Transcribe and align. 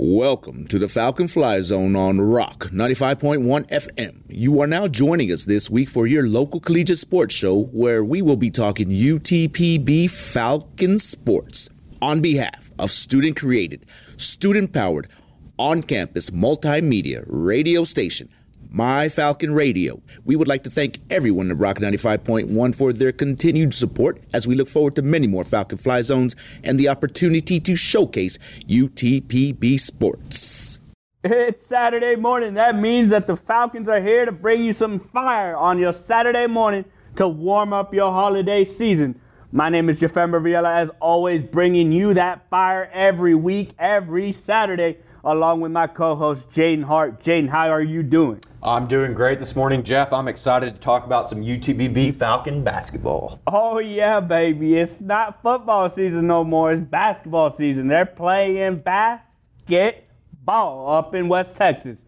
Welcome 0.00 0.68
to 0.68 0.78
the 0.78 0.88
Falcon 0.88 1.26
Fly 1.26 1.60
Zone 1.60 1.96
on 1.96 2.20
Rock 2.20 2.68
95.1 2.70 3.68
FM. 3.68 4.22
You 4.28 4.60
are 4.60 4.68
now 4.68 4.86
joining 4.86 5.32
us 5.32 5.44
this 5.44 5.68
week 5.68 5.88
for 5.88 6.06
your 6.06 6.28
local 6.28 6.60
collegiate 6.60 6.98
sports 6.98 7.34
show 7.34 7.64
where 7.72 8.04
we 8.04 8.22
will 8.22 8.36
be 8.36 8.48
talking 8.48 8.90
UTPB 8.90 10.08
Falcon 10.08 11.00
sports 11.00 11.68
on 12.00 12.20
behalf 12.20 12.70
of 12.78 12.92
student 12.92 13.36
created, 13.36 13.86
student 14.16 14.72
powered, 14.72 15.10
on 15.58 15.82
campus 15.82 16.30
multimedia 16.30 17.24
radio 17.26 17.82
station 17.82 18.28
my 18.70 19.08
Falcon 19.08 19.54
Radio. 19.54 20.02
We 20.24 20.36
would 20.36 20.48
like 20.48 20.64
to 20.64 20.70
thank 20.70 20.98
everyone 21.10 21.50
at 21.50 21.58
Rock 21.58 21.78
95.1 21.78 22.74
for 22.74 22.92
their 22.92 23.12
continued 23.12 23.74
support 23.74 24.22
as 24.32 24.46
we 24.46 24.54
look 24.54 24.68
forward 24.68 24.94
to 24.96 25.02
many 25.02 25.26
more 25.26 25.44
Falcon 25.44 25.78
Fly 25.78 26.02
Zones 26.02 26.36
and 26.62 26.78
the 26.78 26.88
opportunity 26.88 27.60
to 27.60 27.74
showcase 27.74 28.38
UTPB 28.68 29.80
sports. 29.80 30.80
It's 31.24 31.66
Saturday 31.66 32.16
morning. 32.16 32.54
That 32.54 32.76
means 32.76 33.10
that 33.10 33.26
the 33.26 33.36
Falcons 33.36 33.88
are 33.88 34.00
here 34.00 34.24
to 34.24 34.32
bring 34.32 34.62
you 34.62 34.72
some 34.72 35.00
fire 35.00 35.56
on 35.56 35.78
your 35.78 35.92
Saturday 35.92 36.46
morning 36.46 36.84
to 37.16 37.26
warm 37.28 37.72
up 37.72 37.92
your 37.92 38.12
holiday 38.12 38.64
season. 38.64 39.20
My 39.50 39.70
name 39.70 39.88
is 39.88 39.98
Jafem 39.98 40.38
Riviela, 40.38 40.76
as 40.76 40.90
always, 41.00 41.42
bringing 41.42 41.90
you 41.90 42.12
that 42.12 42.46
fire 42.50 42.90
every 42.92 43.34
week, 43.34 43.70
every 43.78 44.30
Saturday, 44.30 44.98
along 45.24 45.62
with 45.62 45.72
my 45.72 45.86
co 45.86 46.14
host, 46.14 46.50
Jaden 46.50 46.84
Hart. 46.84 47.22
Jaden, 47.22 47.48
how 47.48 47.70
are 47.70 47.80
you 47.80 48.02
doing? 48.02 48.40
I'm 48.62 48.86
doing 48.86 49.14
great 49.14 49.38
this 49.38 49.56
morning, 49.56 49.82
Jeff. 49.82 50.12
I'm 50.12 50.28
excited 50.28 50.74
to 50.74 50.80
talk 50.82 51.06
about 51.06 51.30
some 51.30 51.42
UTPB 51.42 52.12
Falcon 52.12 52.62
basketball. 52.62 53.40
Oh, 53.46 53.78
yeah, 53.78 54.20
baby. 54.20 54.76
It's 54.76 55.00
not 55.00 55.40
football 55.40 55.88
season 55.88 56.26
no 56.26 56.44
more, 56.44 56.74
it's 56.74 56.82
basketball 56.82 57.50
season. 57.50 57.88
They're 57.88 58.04
playing 58.04 58.80
basketball 58.80 60.90
up 60.90 61.14
in 61.14 61.26
West 61.26 61.54
Texas. 61.54 62.00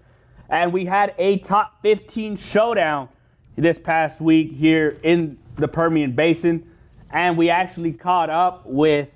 And 0.51 0.75
we 0.75 0.85
had 0.85 1.15
a 1.17 1.39
top 1.39 1.81
15 1.81 2.37
showdown 2.37 3.09
this 3.57 3.79
past 3.79 4.21
week 4.21 4.53
here 4.53 4.99
in 5.03 5.39
the 5.57 5.69
Permian 5.69 6.13
Basin. 6.13 6.67
And 7.13 7.37
we 7.37 7.51
actually 7.51 7.93
caught 7.93 8.31
up 8.31 8.67
with 8.67 9.13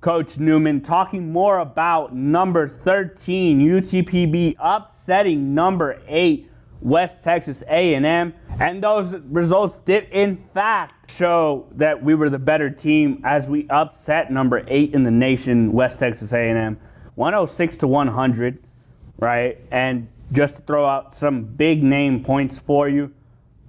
Coach 0.00 0.38
Newman 0.38 0.80
talking 0.80 1.32
more 1.32 1.58
about 1.58 2.14
number 2.14 2.66
13 2.68 3.60
UTPB 3.60 4.56
upsetting 4.58 5.54
number 5.54 6.00
8 6.08 6.50
West 6.80 7.22
Texas 7.22 7.62
A&M, 7.68 8.34
and 8.60 8.82
those 8.82 9.14
results 9.14 9.78
did 9.78 10.08
in 10.10 10.36
fact 10.36 11.12
show 11.12 11.68
that 11.72 12.02
we 12.02 12.14
were 12.14 12.28
the 12.28 12.38
better 12.38 12.68
team 12.68 13.20
as 13.24 13.48
we 13.48 13.68
upset 13.68 14.32
number 14.32 14.64
8 14.66 14.92
in 14.92 15.04
the 15.04 15.10
nation, 15.10 15.72
West 15.72 16.00
Texas 16.00 16.32
A&M, 16.32 16.78
106 17.14 17.76
to 17.76 17.86
100, 17.86 18.58
right? 19.18 19.58
And 19.70 20.08
just 20.32 20.56
to 20.56 20.62
throw 20.62 20.84
out 20.84 21.14
some 21.14 21.44
big 21.44 21.82
name 21.82 22.24
points 22.24 22.58
for 22.58 22.88
you 22.88 23.12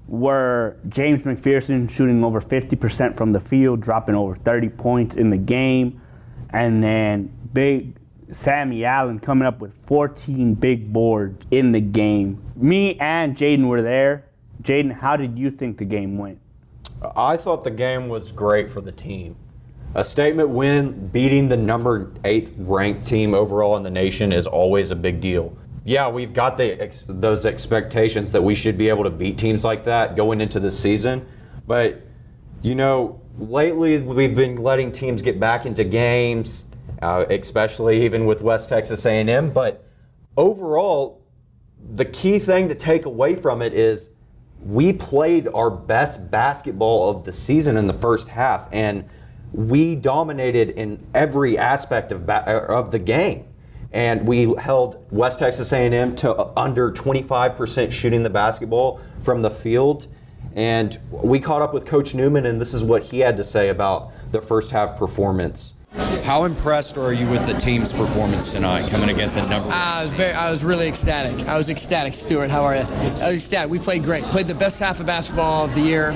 were 0.08 0.78
James 0.90 1.22
McPherson 1.22 1.90
shooting 1.90 2.24
over 2.24 2.42
50% 2.42 3.16
from 3.16 3.32
the 3.32 3.40
field, 3.40 3.82
dropping 3.82 4.16
over 4.16 4.36
30 4.36 4.70
points 4.70 5.16
in 5.16 5.30
the 5.30 5.38
game, 5.38 6.02
and 6.52 6.84
then 6.84 7.32
big 7.54 7.96
Sammy 8.32 8.84
Allen 8.86 9.20
coming 9.20 9.48
up 9.48 9.60
with 9.60 9.74
14 9.86 10.56
big 10.56 10.92
boards 10.92 11.46
in 11.52 11.72
the 11.72 11.82
game. 11.82 12.42
Me 12.56 12.98
and 13.00 13.36
Jaden 13.36 13.68
were 13.68 13.82
there. 13.82 14.26
Jaden, 14.62 14.92
how 14.92 15.16
did 15.16 15.38
you 15.38 15.52
think 15.52 15.78
the 15.78 15.86
game 15.86 16.18
went? 16.18 16.40
I 17.16 17.38
thought 17.38 17.64
the 17.64 17.72
game 17.72 18.08
was 18.08 18.32
great 18.32 18.72
for 18.72 18.82
the 18.82 18.92
team. 18.92 19.36
A 19.96 20.04
statement 20.04 20.50
win 20.50 21.08
beating 21.10 21.50
the 21.50 21.58
number 21.58 22.12
eighth 22.24 22.52
ranked 22.58 23.06
team 23.06 23.34
overall 23.34 23.78
in 23.78 23.84
the 23.84 23.92
nation 23.92 24.34
is 24.34 24.48
always 24.48 24.90
a 24.90 24.96
big 24.96 25.22
deal. 25.22 25.56
Yeah, 25.86 26.10
we've 26.10 26.34
got 26.34 26.58
the 26.58 26.82
ex- 26.82 27.06
those 27.08 27.46
expectations 27.46 28.32
that 28.32 28.42
we 28.42 28.56
should 28.56 28.78
be 28.78 28.90
able 28.90 29.04
to 29.04 29.10
beat 29.10 29.38
teams 29.38 29.66
like 29.66 29.84
that 29.84 30.16
going 30.16 30.40
into 30.40 30.60
the 30.60 30.72
season, 30.72 31.26
but 31.68 32.02
you 32.62 32.76
know, 32.76 33.20
lately 33.38 34.00
we've 34.00 34.36
been 34.36 34.58
letting 34.58 34.92
teams 34.92 35.22
get 35.22 35.40
back 35.40 35.66
into 35.66 35.84
games 35.84 36.66
uh, 37.04 37.26
especially 37.30 38.06
even 38.06 38.26
with 38.26 38.42
West 38.42 38.70
Texas 38.70 39.06
A&M. 39.06 39.52
But 39.52 39.86
overall, 40.38 41.22
the 41.96 42.06
key 42.06 42.40
thing 42.40 42.70
to 42.70 42.76
take 42.76 43.06
away 43.06 43.36
from 43.36 43.62
it 43.62 43.74
is 43.74 44.10
we 44.62 44.94
played 44.94 45.50
our 45.50 45.70
best 45.70 46.32
basketball 46.32 47.10
of 47.10 47.26
the 47.26 47.34
season 47.34 47.76
in 47.76 47.88
the 47.88 47.94
first 47.94 48.30
half, 48.30 48.70
and 48.72 49.04
we 49.52 49.96
dominated 49.96 50.70
in 50.72 51.06
every 51.14 51.58
aspect 51.58 52.14
of 52.14 52.26
ba- 52.26 52.46
uh, 52.48 52.74
of 52.74 52.92
the 52.92 53.00
game. 53.00 53.46
And 53.94 54.28
we 54.28 54.54
held 54.56 55.06
West 55.12 55.40
Texas 55.40 55.72
A&M 55.72 56.16
to 56.16 56.60
under 56.60 56.92
25% 56.92 57.92
shooting 57.92 58.24
the 58.24 58.30
basketball 58.30 59.00
from 59.22 59.42
the 59.42 59.52
field. 59.52 60.08
And 60.56 60.98
we 61.12 61.40
caught 61.40 61.62
up 61.62 61.74
with 61.74 61.86
Coach 61.86 62.16
Newman, 62.16 62.46
and 62.46 62.60
this 62.60 62.74
is 62.74 62.84
what 62.84 63.04
he 63.04 63.20
had 63.20 63.38
to 63.38 63.44
say 63.44 63.70
about 63.70 64.12
the 64.32 64.42
first 64.42 64.72
half 64.72 64.98
performance. 64.98 65.76
How 66.24 66.46
impressed 66.46 66.98
are 66.98 67.14
you 67.14 67.30
with 67.30 67.46
the 67.46 67.54
team's 67.54 67.94
performance 67.94 68.52
tonight, 68.52 68.88
coming 68.90 69.12
against 69.12 69.38
a 69.38 69.48
number? 69.48 69.70
I 69.72 70.00
was 70.02 70.14
very, 70.16 70.34
I 70.34 70.50
was 70.50 70.66
really 70.66 70.88
ecstatic. 70.88 71.48
I 71.48 71.56
was 71.56 71.70
ecstatic, 71.70 72.16
Stuart. 72.16 72.50
How 72.50 72.64
are 72.64 72.76
you? 72.76 72.82
I 72.82 73.30
was 73.30 73.36
ecstatic. 73.36 73.70
We 73.70 73.78
played 73.78 74.04
great. 74.04 74.24
Played 74.24 74.48
the 74.48 74.56
best 74.56 74.80
half 74.80 75.00
of 75.00 75.06
basketball 75.06 75.66
of 75.66 75.76
the 75.76 75.82
year. 75.82 76.14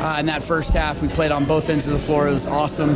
Uh, 0.00 0.16
in 0.20 0.26
that 0.26 0.42
first 0.42 0.74
half, 0.74 1.02
we 1.02 1.08
played 1.08 1.30
on 1.30 1.44
both 1.44 1.68
ends 1.68 1.88
of 1.88 1.94
the 1.94 1.98
floor. 1.98 2.26
It 2.26 2.32
was 2.32 2.48
awesome. 2.48 2.94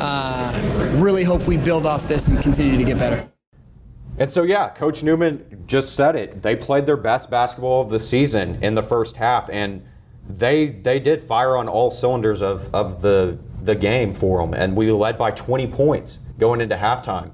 Uh, 0.00 0.98
really 1.02 1.24
hope 1.24 1.48
we 1.48 1.56
build 1.56 1.86
off 1.86 2.08
this 2.08 2.28
and 2.28 2.38
continue 2.42 2.76
to 2.76 2.84
get 2.84 2.98
better. 2.98 3.30
And 4.20 4.30
so, 4.30 4.42
yeah, 4.42 4.68
Coach 4.68 5.02
Newman 5.02 5.64
just 5.66 5.96
said 5.96 6.14
it. 6.14 6.42
They 6.42 6.54
played 6.54 6.84
their 6.84 6.98
best 6.98 7.30
basketball 7.30 7.80
of 7.80 7.88
the 7.88 7.98
season 7.98 8.62
in 8.62 8.74
the 8.74 8.82
first 8.82 9.16
half, 9.16 9.48
and 9.48 9.82
they 10.28 10.66
they 10.66 11.00
did 11.00 11.22
fire 11.22 11.56
on 11.56 11.68
all 11.68 11.90
cylinders 11.90 12.42
of, 12.42 12.72
of 12.74 13.00
the 13.00 13.38
the 13.62 13.74
game 13.74 14.12
for 14.12 14.42
them, 14.42 14.52
and 14.52 14.76
we 14.76 14.92
led 14.92 15.16
by 15.16 15.30
20 15.30 15.66
points 15.68 16.18
going 16.38 16.60
into 16.60 16.76
halftime. 16.76 17.30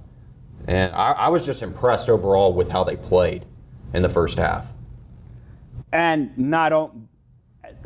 And 0.69 0.93
I, 0.95 1.13
I 1.13 1.29
was 1.29 1.45
just 1.45 1.63
impressed 1.63 2.09
overall 2.09 2.53
with 2.53 2.71
how 2.71 2.85
they 2.85 2.97
played 2.97 3.45
in 3.93 4.03
the 4.03 4.09
first 4.09 4.39
half. 4.39 4.73
And 5.93 6.37
not 6.39 6.73
on, 6.73 7.09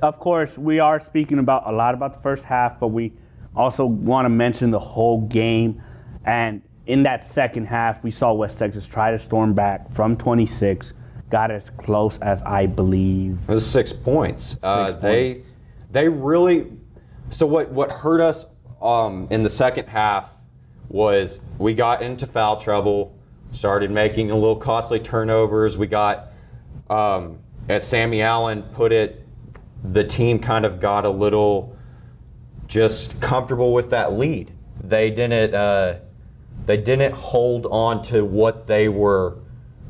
of 0.03 0.19
course, 0.19 0.59
we 0.59 0.78
are 0.78 1.00
speaking 1.00 1.39
about 1.39 1.66
a 1.66 1.72
lot 1.72 1.94
about 1.94 2.12
the 2.12 2.21
first 2.21 2.44
half, 2.44 2.78
but 2.78 2.89
we 2.89 3.12
also 3.56 3.84
want 3.87 4.27
to 4.27 4.31
mention 4.31 4.71
the 4.71 4.78
whole 4.78 5.22
game. 5.22 5.83
And 6.25 6.62
in 6.91 7.05
that 7.05 7.23
second 7.23 7.67
half, 7.67 8.03
we 8.03 8.11
saw 8.11 8.33
West 8.33 8.59
Texas 8.59 8.84
try 8.84 9.12
to 9.12 9.19
storm 9.19 9.55
back 9.55 9.89
from 9.93 10.17
26, 10.17 10.93
got 11.31 11.53
as 11.53 11.71
close 11.71 12.19
as 12.19 12.43
I 12.43 12.67
believe. 12.67 13.39
It 13.49 13.53
was 13.53 13.65
six 13.65 13.93
points. 13.93 14.43
Six 14.43 14.65
uh, 14.65 14.87
points. 14.87 15.03
They 15.03 15.43
they 15.93 16.09
really 16.09 16.67
so 17.31 17.47
what 17.47 17.71
what 17.71 17.93
hurt 17.93 18.21
us 18.21 18.45
um, 18.83 19.28
in 19.31 19.45
the 19.45 19.49
second 19.49 19.89
half 19.89 20.34
was 20.89 21.39
we 21.59 21.75
got 21.75 22.03
into 22.03 22.27
foul 22.27 22.56
trouble, 22.56 23.17
started 23.53 23.93
making 23.93 24.33
a 24.33 24.34
little 24.34 24.57
costly 24.57 24.99
turnovers. 24.99 25.78
We 25.78 25.87
got, 25.87 26.33
um, 26.89 27.39
as 27.69 27.87
Sammy 27.87 28.21
Allen 28.21 28.65
put 28.75 28.91
it, 28.91 29.25
the 29.84 30.03
team 30.03 30.41
kind 30.41 30.65
of 30.67 30.81
got 30.81 31.05
a 31.05 31.11
little 31.11 31.77
just 32.67 33.21
comfortable 33.21 33.72
with 33.72 33.91
that 33.91 34.15
lead. 34.15 34.51
They 34.83 35.11
didn't 35.11 35.55
uh, 35.55 36.01
they 36.70 36.76
didn't 36.76 37.14
hold 37.14 37.66
on 37.66 38.00
to 38.00 38.25
what 38.25 38.69
they 38.69 38.88
were 38.88 39.36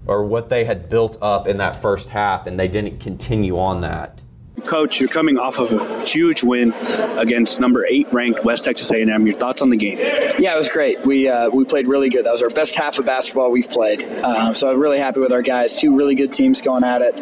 or 0.06 0.24
what 0.24 0.48
they 0.48 0.64
had 0.64 0.88
built 0.88 1.18
up 1.20 1.46
in 1.46 1.58
that 1.58 1.76
first 1.76 2.08
half, 2.08 2.46
and 2.46 2.58
they 2.58 2.68
didn't 2.68 2.98
continue 3.00 3.58
on 3.58 3.82
that. 3.82 4.22
Coach, 4.70 5.00
you're 5.00 5.08
coming 5.08 5.36
off 5.36 5.58
of 5.58 5.72
a 5.72 6.04
huge 6.04 6.44
win 6.44 6.72
against 7.18 7.58
number 7.58 7.84
eight 7.86 8.06
ranked 8.12 8.44
West 8.44 8.62
Texas 8.62 8.88
A&M. 8.92 9.26
Your 9.26 9.36
thoughts 9.36 9.62
on 9.62 9.70
the 9.70 9.76
game? 9.76 9.98
Yeah, 10.38 10.54
it 10.54 10.56
was 10.56 10.68
great. 10.68 11.04
We 11.04 11.28
uh, 11.28 11.50
we 11.50 11.64
played 11.64 11.88
really 11.88 12.08
good. 12.08 12.24
That 12.24 12.30
was 12.30 12.40
our 12.40 12.50
best 12.50 12.76
half 12.76 12.96
of 13.00 13.04
basketball 13.04 13.50
we've 13.50 13.68
played. 13.68 14.04
Uh, 14.04 14.54
so 14.54 14.70
I'm 14.70 14.78
really 14.78 14.98
happy 14.98 15.18
with 15.18 15.32
our 15.32 15.42
guys. 15.42 15.74
Two 15.74 15.96
really 15.96 16.14
good 16.14 16.32
teams 16.32 16.60
going 16.60 16.84
at 16.84 17.02
it. 17.02 17.16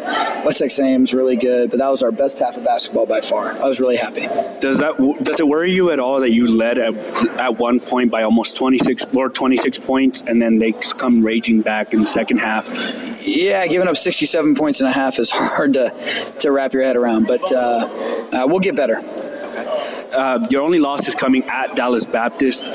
West 0.45 0.59
Texas 0.59 0.77
A&M's 0.77 1.11
really 1.11 1.35
good, 1.35 1.71
but 1.71 1.79
that 1.79 1.89
was 1.89 2.03
our 2.03 2.11
best 2.11 2.37
half 2.37 2.55
of 2.55 2.63
basketball 2.63 3.07
by 3.07 3.19
far. 3.19 3.53
I 3.53 3.67
was 3.67 3.79
really 3.79 3.97
happy. 3.97 4.27
Does 4.59 4.77
that 4.77 4.97
does 5.23 5.39
it 5.39 5.47
worry 5.47 5.71
you 5.71 5.89
at 5.89 5.99
all 5.99 6.19
that 6.19 6.31
you 6.31 6.45
led 6.45 6.77
at, 6.77 6.93
at 7.39 7.57
one 7.57 7.79
point 7.79 8.11
by 8.11 8.21
almost 8.21 8.57
26 8.57 9.05
or 9.15 9.27
26 9.27 9.79
points, 9.79 10.23
and 10.27 10.39
then 10.39 10.59
they 10.59 10.73
come 10.73 11.23
raging 11.23 11.61
back 11.61 11.95
in 11.95 12.01
the 12.01 12.05
second 12.05 12.37
half? 12.37 12.69
Yeah, 13.21 13.65
giving 13.65 13.87
up 13.87 13.97
67 13.97 14.53
points 14.53 14.81
and 14.81 14.89
a 14.89 14.93
half 14.93 15.17
is 15.17 15.31
hard 15.33 15.73
to 15.73 15.91
to 16.39 16.51
wrap 16.51 16.73
your 16.73 16.83
head 16.83 16.95
around 16.95 17.25
but 17.25 17.38
uh, 17.51 17.55
uh, 18.31 18.45
we'll 18.47 18.59
get 18.59 18.75
better. 18.75 19.01
Uh, 20.13 20.45
your 20.49 20.61
only 20.63 20.79
loss 20.79 21.07
is 21.07 21.13
coming 21.15 21.43
at 21.45 21.75
Dallas 21.75 22.05
Baptist. 22.05 22.71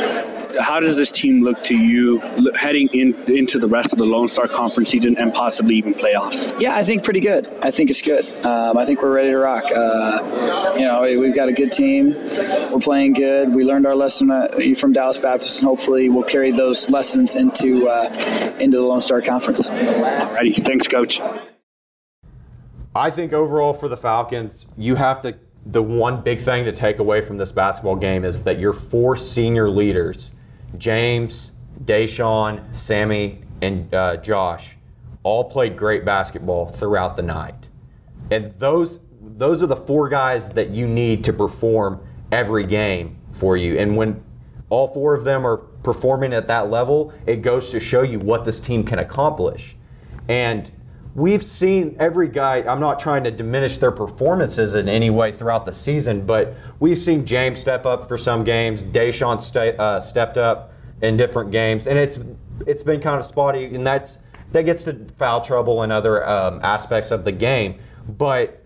how 0.61 0.79
does 0.79 0.97
this 0.97 1.11
team 1.11 1.43
look 1.43 1.61
to 1.65 1.77
you 1.77 2.21
heading 2.55 2.89
in, 2.93 3.15
into 3.25 3.59
the 3.59 3.67
rest 3.67 3.93
of 3.93 3.99
the 3.99 4.05
Lone 4.05 4.29
Star 4.29 4.47
Conference 4.47 4.91
season 4.91 5.19
and 5.19 5.35
possibly 5.35 5.75
even 5.75 5.95
playoffs? 5.95 6.61
Yeah, 6.61 6.77
I 6.77 6.85
think 6.85 7.03
pretty 7.03 7.21
good. 7.21 7.49
I 7.63 7.71
think 7.73 7.91
it's 7.91 8.03
good. 8.03 8.25
Um, 8.47 8.77
I 8.79 8.87
think 8.87 9.03
we're 9.03 9.15
ready 9.15 9.31
to 9.31 9.39
rock. 9.39 9.65
Uh, 9.75 10.75
you 10.79 10.85
know, 10.85 11.03
we've 11.19 11.35
got 11.35 11.49
a 11.49 11.53
good 11.53 11.73
team. 11.73 12.15
We're 12.71 12.79
playing 12.79 13.15
good. 13.15 13.53
We 13.53 13.65
learned 13.65 13.87
our 13.87 13.97
lesson 13.97 14.29
from 14.77 14.93
Dallas 14.93 15.19
Baptist, 15.19 15.59
and 15.59 15.69
hopefully 15.69 16.09
we'll 16.09 16.23
carry 16.23 16.53
those 16.53 16.89
lessons 16.89 17.35
into 17.35 17.89
uh, 17.89 18.57
into 18.61 18.77
the 18.77 18.83
Lone 18.83 19.01
Star 19.01 19.21
Conference. 19.21 19.69
Ready. 19.71 20.53
Thanks, 20.53 20.87
Coach. 20.87 21.21
I 22.95 23.11
think 23.11 23.33
overall 23.33 23.75
for 23.75 23.89
the 23.89 23.97
Falcons, 23.97 24.67
you 24.77 24.95
have 24.95 25.21
to. 25.23 25.37
The 25.67 25.83
one 25.83 26.21
big 26.21 26.41
thing 26.41 26.67
to 26.67 26.73
take 26.73 26.99
away 26.99 27.23
from 27.23 27.39
this 27.39 27.51
basketball 27.51 27.97
game 27.97 28.23
is 28.25 28.45
that 28.45 28.59
your 28.59 28.75
four 28.75 29.17
senior 29.17 29.71
leaders, 29.71 30.31
James, 30.77 31.53
Deshaun, 31.85 32.63
Sammy, 32.75 33.41
and 33.63 33.93
uh, 33.95 34.19
Josh, 34.19 34.77
all 35.23 35.45
played 35.45 35.77
great 35.77 36.05
basketball 36.05 36.67
throughout 36.67 37.17
the 37.17 37.23
night. 37.23 37.69
And 38.31 38.53
those 38.53 39.01
those 39.21 39.63
are 39.63 39.67
the 39.67 39.77
four 39.77 40.09
guys 40.09 40.51
that 40.51 40.71
you 40.71 40.87
need 40.87 41.25
to 41.25 41.33
perform 41.33 42.01
every 42.31 42.67
game 42.67 43.17
for 43.33 43.57
you. 43.57 43.79
And 43.79 43.97
when 43.97 44.23
all 44.71 44.87
four 44.89 45.15
of 45.15 45.25
them 45.25 45.47
are 45.47 45.57
performing 45.57 46.33
at 46.33 46.47
that 46.49 46.71
level, 46.71 47.13
it 47.27 47.37
goes 47.37 47.71
to 47.71 47.81
show 47.81 48.03
you 48.03 48.19
what 48.19 48.45
this 48.45 48.61
team 48.61 48.85
can 48.85 48.99
accomplish. 48.99 49.77
And 50.29 50.71
we've 51.15 51.43
seen 51.43 51.97
every 51.99 52.29
guy, 52.29 52.63
I'm 52.63 52.81
not 52.81 52.99
trying 52.99 53.25
to 53.25 53.31
diminish 53.31 53.79
their 53.79 53.93
performances 53.93 54.75
in 54.75 54.89
any 54.89 55.11
way 55.11 55.33
throughout 55.33 55.65
the 55.65 55.73
season, 55.73 56.27
but 56.27 56.55
we've 56.81 56.99
seen 56.99 57.25
James 57.25 57.61
step 57.61 57.87
up 57.87 58.09
for 58.09 58.19
some 58.19 58.45
games, 58.45 58.83
Deshaun 58.83 59.39
uh, 59.79 60.01
stepped 60.01 60.37
up 60.37 60.73
in 61.03 61.17
different 61.17 61.53
games, 61.53 61.87
and 61.87 61.99
it's 61.99 62.19
it's 62.67 62.83
been 62.83 63.01
kind 63.01 63.19
of 63.19 63.27
spotty, 63.27 63.65
and 63.67 63.87
that's 63.87 64.19
that 64.53 64.63
gets 64.63 64.85
to 64.85 65.07
foul 65.17 65.41
trouble 65.41 65.83
and 65.83 65.93
other 65.93 66.27
um, 66.29 66.61
aspects 66.63 67.11
of 67.11 67.25
the 67.25 67.33
game. 67.33 67.79
But 68.09 68.65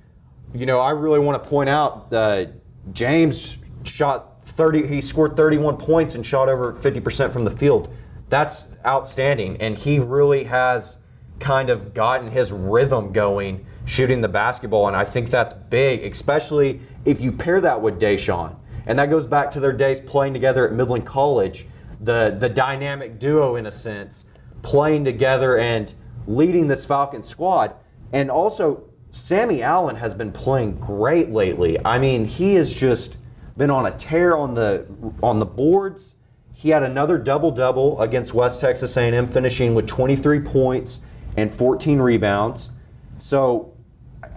you 0.54 0.66
know, 0.66 0.80
I 0.80 0.90
really 0.92 1.20
want 1.20 1.42
to 1.42 1.48
point 1.48 1.68
out 1.68 2.10
that 2.10 2.52
James 2.92 3.58
shot 3.84 4.46
30. 4.46 4.86
He 4.86 5.00
scored 5.00 5.36
31 5.36 5.76
points 5.76 6.14
and 6.14 6.24
shot 6.24 6.48
over 6.48 6.72
50% 6.72 7.32
from 7.32 7.44
the 7.44 7.50
field. 7.50 7.94
That's 8.28 8.76
outstanding, 8.86 9.60
and 9.60 9.76
he 9.76 9.98
really 9.98 10.44
has 10.44 10.98
kind 11.40 11.70
of 11.70 11.94
gotten 11.94 12.30
his 12.30 12.52
rhythm 12.52 13.12
going 13.12 13.66
shooting 13.88 14.20
the 14.20 14.28
basketball, 14.28 14.86
and 14.86 14.96
I 14.96 15.04
think 15.04 15.30
that's 15.30 15.52
big, 15.52 16.04
especially 16.04 16.80
if 17.04 17.20
you 17.20 17.32
pair 17.32 17.60
that 17.62 17.80
with 17.80 17.98
Deshaun. 17.98 18.54
And 18.86 18.98
that 18.98 19.10
goes 19.10 19.26
back 19.26 19.50
to 19.52 19.60
their 19.60 19.72
days 19.72 20.00
playing 20.00 20.34
together 20.34 20.66
at 20.66 20.74
Midland 20.74 21.06
College, 21.06 21.66
the 22.00 22.36
the 22.38 22.48
dynamic 22.48 23.18
duo 23.18 23.56
in 23.56 23.66
a 23.66 23.72
sense, 23.72 24.26
playing 24.62 25.04
together 25.04 25.58
and 25.58 25.92
leading 26.26 26.68
this 26.68 26.84
Falcon 26.84 27.22
squad. 27.22 27.74
And 28.12 28.30
also, 28.30 28.84
Sammy 29.10 29.62
Allen 29.62 29.96
has 29.96 30.14
been 30.14 30.32
playing 30.32 30.78
great 30.78 31.30
lately. 31.30 31.78
I 31.84 31.98
mean, 31.98 32.24
he 32.24 32.54
has 32.54 32.72
just 32.72 33.18
been 33.56 33.70
on 33.70 33.86
a 33.86 33.90
tear 33.92 34.36
on 34.36 34.54
the 34.54 34.86
on 35.22 35.38
the 35.38 35.46
boards. 35.46 36.14
He 36.52 36.70
had 36.70 36.82
another 36.82 37.18
double 37.18 37.50
double 37.50 38.00
against 38.00 38.34
West 38.34 38.60
Texas 38.60 38.96
A&M, 38.96 39.28
finishing 39.28 39.74
with 39.74 39.86
23 39.86 40.40
points 40.40 41.00
and 41.38 41.52
14 41.52 42.00
rebounds. 42.00 42.70
So, 43.18 43.72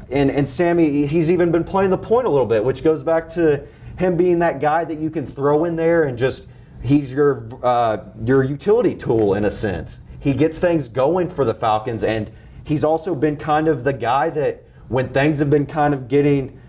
and 0.10 0.30
and 0.30 0.48
Sammy, 0.48 1.08
he's 1.08 1.32
even 1.32 1.52
been 1.52 1.64
playing 1.64 1.90
the 1.90 1.98
point 1.98 2.28
a 2.28 2.30
little 2.30 2.46
bit, 2.46 2.64
which 2.64 2.84
goes 2.84 3.04
back 3.04 3.30
to 3.30 3.66
him 3.98 4.18
being 4.18 4.40
that 4.40 4.60
guy 4.60 4.84
that 4.86 5.00
you 5.00 5.10
can 5.10 5.26
throw 5.26 5.66
in 5.66 5.76
there 5.76 6.04
and 6.04 6.18
just 6.18 6.48
he's 6.84 7.14
your 7.14 7.48
uh, 7.64 7.98
your 8.22 8.44
utility 8.44 8.96
tool 8.96 9.34
in 9.34 9.46
a 9.46 9.52
sense. 9.52 10.00
He 10.20 10.34
gets 10.34 10.60
things 10.60 10.88
going 10.88 11.30
for 11.30 11.46
the 11.46 11.54
Falcons, 11.54 12.04
and 12.04 12.32
he's 12.64 12.84
also 12.84 13.16
been 13.16 13.38
kind 13.38 13.68
of 13.68 13.84
the 13.84 13.94
guy 13.94 14.30
that 14.32 14.64
when 14.88 15.10
things 15.10 15.40
have 15.40 15.50
been 15.50 15.66
kind 15.66 15.94
of 15.94 16.08
getting 16.08 16.60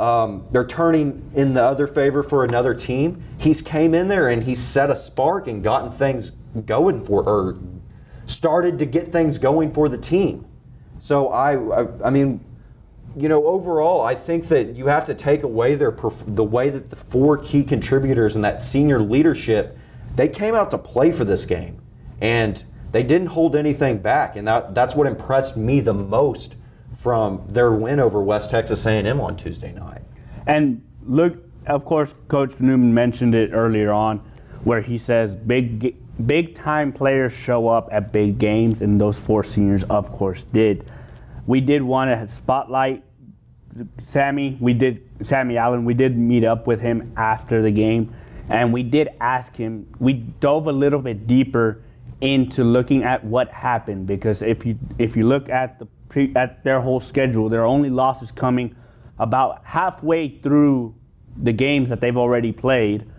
um, 0.00 0.46
they're 0.50 0.66
turning 0.66 1.30
in 1.34 1.54
the 1.54 1.62
other 1.62 1.86
favor 1.86 2.22
for 2.22 2.44
another 2.44 2.74
team. 2.74 3.22
He's 3.38 3.62
came 3.62 3.94
in 3.94 4.08
there 4.08 4.28
and 4.28 4.42
he's 4.42 4.60
set 4.60 4.90
a 4.90 4.96
spark 4.96 5.46
and 5.46 5.62
gotten 5.62 5.92
things 5.92 6.32
going 6.66 7.04
for 7.04 7.22
or 7.22 7.56
started 8.26 8.78
to 8.78 8.86
get 8.86 9.08
things 9.08 9.38
going 9.38 9.70
for 9.70 9.88
the 9.88 9.98
team. 9.98 10.46
So 10.98 11.28
I, 11.28 11.54
I, 11.54 12.06
I 12.06 12.10
mean, 12.10 12.40
you 13.16 13.28
know, 13.28 13.46
overall, 13.46 14.00
I 14.00 14.14
think 14.14 14.48
that 14.48 14.74
you 14.74 14.86
have 14.86 15.04
to 15.06 15.14
take 15.14 15.42
away 15.42 15.74
their 15.74 15.90
the 16.26 16.44
way 16.44 16.70
that 16.70 16.90
the 16.90 16.96
four 16.96 17.36
key 17.38 17.62
contributors 17.64 18.36
and 18.36 18.44
that 18.44 18.60
senior 18.60 19.00
leadership, 19.00 19.76
they 20.16 20.28
came 20.28 20.54
out 20.54 20.70
to 20.70 20.78
play 20.78 21.12
for 21.12 21.24
this 21.24 21.44
game, 21.44 21.80
and 22.20 22.62
they 22.90 23.02
didn't 23.02 23.28
hold 23.28 23.54
anything 23.56 23.98
back, 23.98 24.36
and 24.36 24.46
that 24.46 24.74
that's 24.74 24.94
what 24.94 25.06
impressed 25.06 25.56
me 25.56 25.80
the 25.80 25.92
most 25.92 26.56
from 26.96 27.44
their 27.48 27.72
win 27.72 28.00
over 28.00 28.22
West 28.22 28.50
Texas 28.50 28.86
A&M 28.86 29.20
on 29.20 29.36
Tuesday 29.36 29.72
night. 29.72 30.02
And 30.46 30.82
look, 31.04 31.36
of 31.66 31.84
course, 31.84 32.14
Coach 32.28 32.58
Newman 32.60 32.94
mentioned 32.94 33.34
it 33.34 33.50
earlier 33.52 33.92
on, 33.92 34.18
where 34.64 34.80
he 34.80 34.98
says 34.98 35.34
big 35.34 35.96
big 36.26 36.54
time 36.54 36.92
players 36.92 37.32
show 37.32 37.68
up 37.68 37.88
at 37.92 38.12
big 38.12 38.38
games, 38.38 38.82
and 38.82 39.00
those 39.00 39.18
four 39.18 39.44
seniors, 39.44 39.84
of 39.84 40.10
course, 40.10 40.44
did. 40.44 40.88
We 41.46 41.60
did 41.60 41.82
want 41.82 42.10
to 42.10 42.28
spotlight 42.28 43.04
Sammy. 44.00 44.56
We 44.60 44.74
did 44.74 45.02
Sammy 45.22 45.56
Allen. 45.56 45.84
We 45.84 45.94
did 45.94 46.16
meet 46.16 46.44
up 46.44 46.66
with 46.66 46.80
him 46.80 47.12
after 47.16 47.62
the 47.62 47.70
game, 47.70 48.14
and 48.48 48.72
we 48.72 48.82
did 48.82 49.08
ask 49.20 49.56
him. 49.56 49.86
We 49.98 50.14
dove 50.14 50.66
a 50.66 50.72
little 50.72 51.00
bit 51.00 51.26
deeper 51.26 51.82
into 52.20 52.62
looking 52.62 53.02
at 53.02 53.24
what 53.24 53.48
happened 53.50 54.06
because 54.06 54.42
if 54.42 54.64
you 54.64 54.78
if 54.98 55.16
you 55.16 55.26
look 55.26 55.48
at 55.48 55.80
the 55.80 55.86
pre, 56.08 56.32
at 56.36 56.62
their 56.62 56.80
whole 56.80 57.00
schedule, 57.00 57.48
their 57.48 57.64
only 57.64 57.90
losses 57.90 58.30
coming 58.30 58.76
about 59.18 59.64
halfway 59.64 60.28
through 60.28 60.94
the 61.36 61.52
games 61.52 61.88
that 61.88 62.00
they've 62.00 62.16
already 62.16 62.52
played 62.52 63.10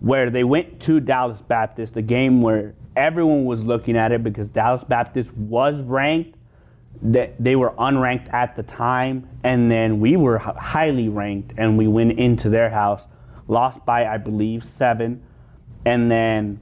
where 0.00 0.30
they 0.30 0.44
went 0.44 0.80
to 0.82 1.00
Dallas 1.00 1.40
Baptist, 1.42 1.96
a 1.96 2.02
game 2.02 2.40
where 2.40 2.74
everyone 2.96 3.44
was 3.44 3.64
looking 3.64 3.96
at 3.96 4.12
it 4.12 4.22
because 4.22 4.48
Dallas 4.48 4.84
Baptist 4.84 5.34
was 5.36 5.80
ranked. 5.82 6.36
That 7.00 7.36
they 7.38 7.54
were 7.54 7.70
unranked 7.70 8.32
at 8.34 8.56
the 8.56 8.64
time, 8.64 9.28
and 9.44 9.70
then 9.70 10.00
we 10.00 10.16
were 10.16 10.38
highly 10.38 11.08
ranked, 11.08 11.54
and 11.56 11.78
we 11.78 11.86
went 11.86 12.18
into 12.18 12.48
their 12.48 12.70
house, 12.70 13.06
lost 13.46 13.84
by 13.84 14.04
I 14.04 14.18
believe 14.18 14.64
seven, 14.64 15.22
and 15.84 16.10
then. 16.10 16.58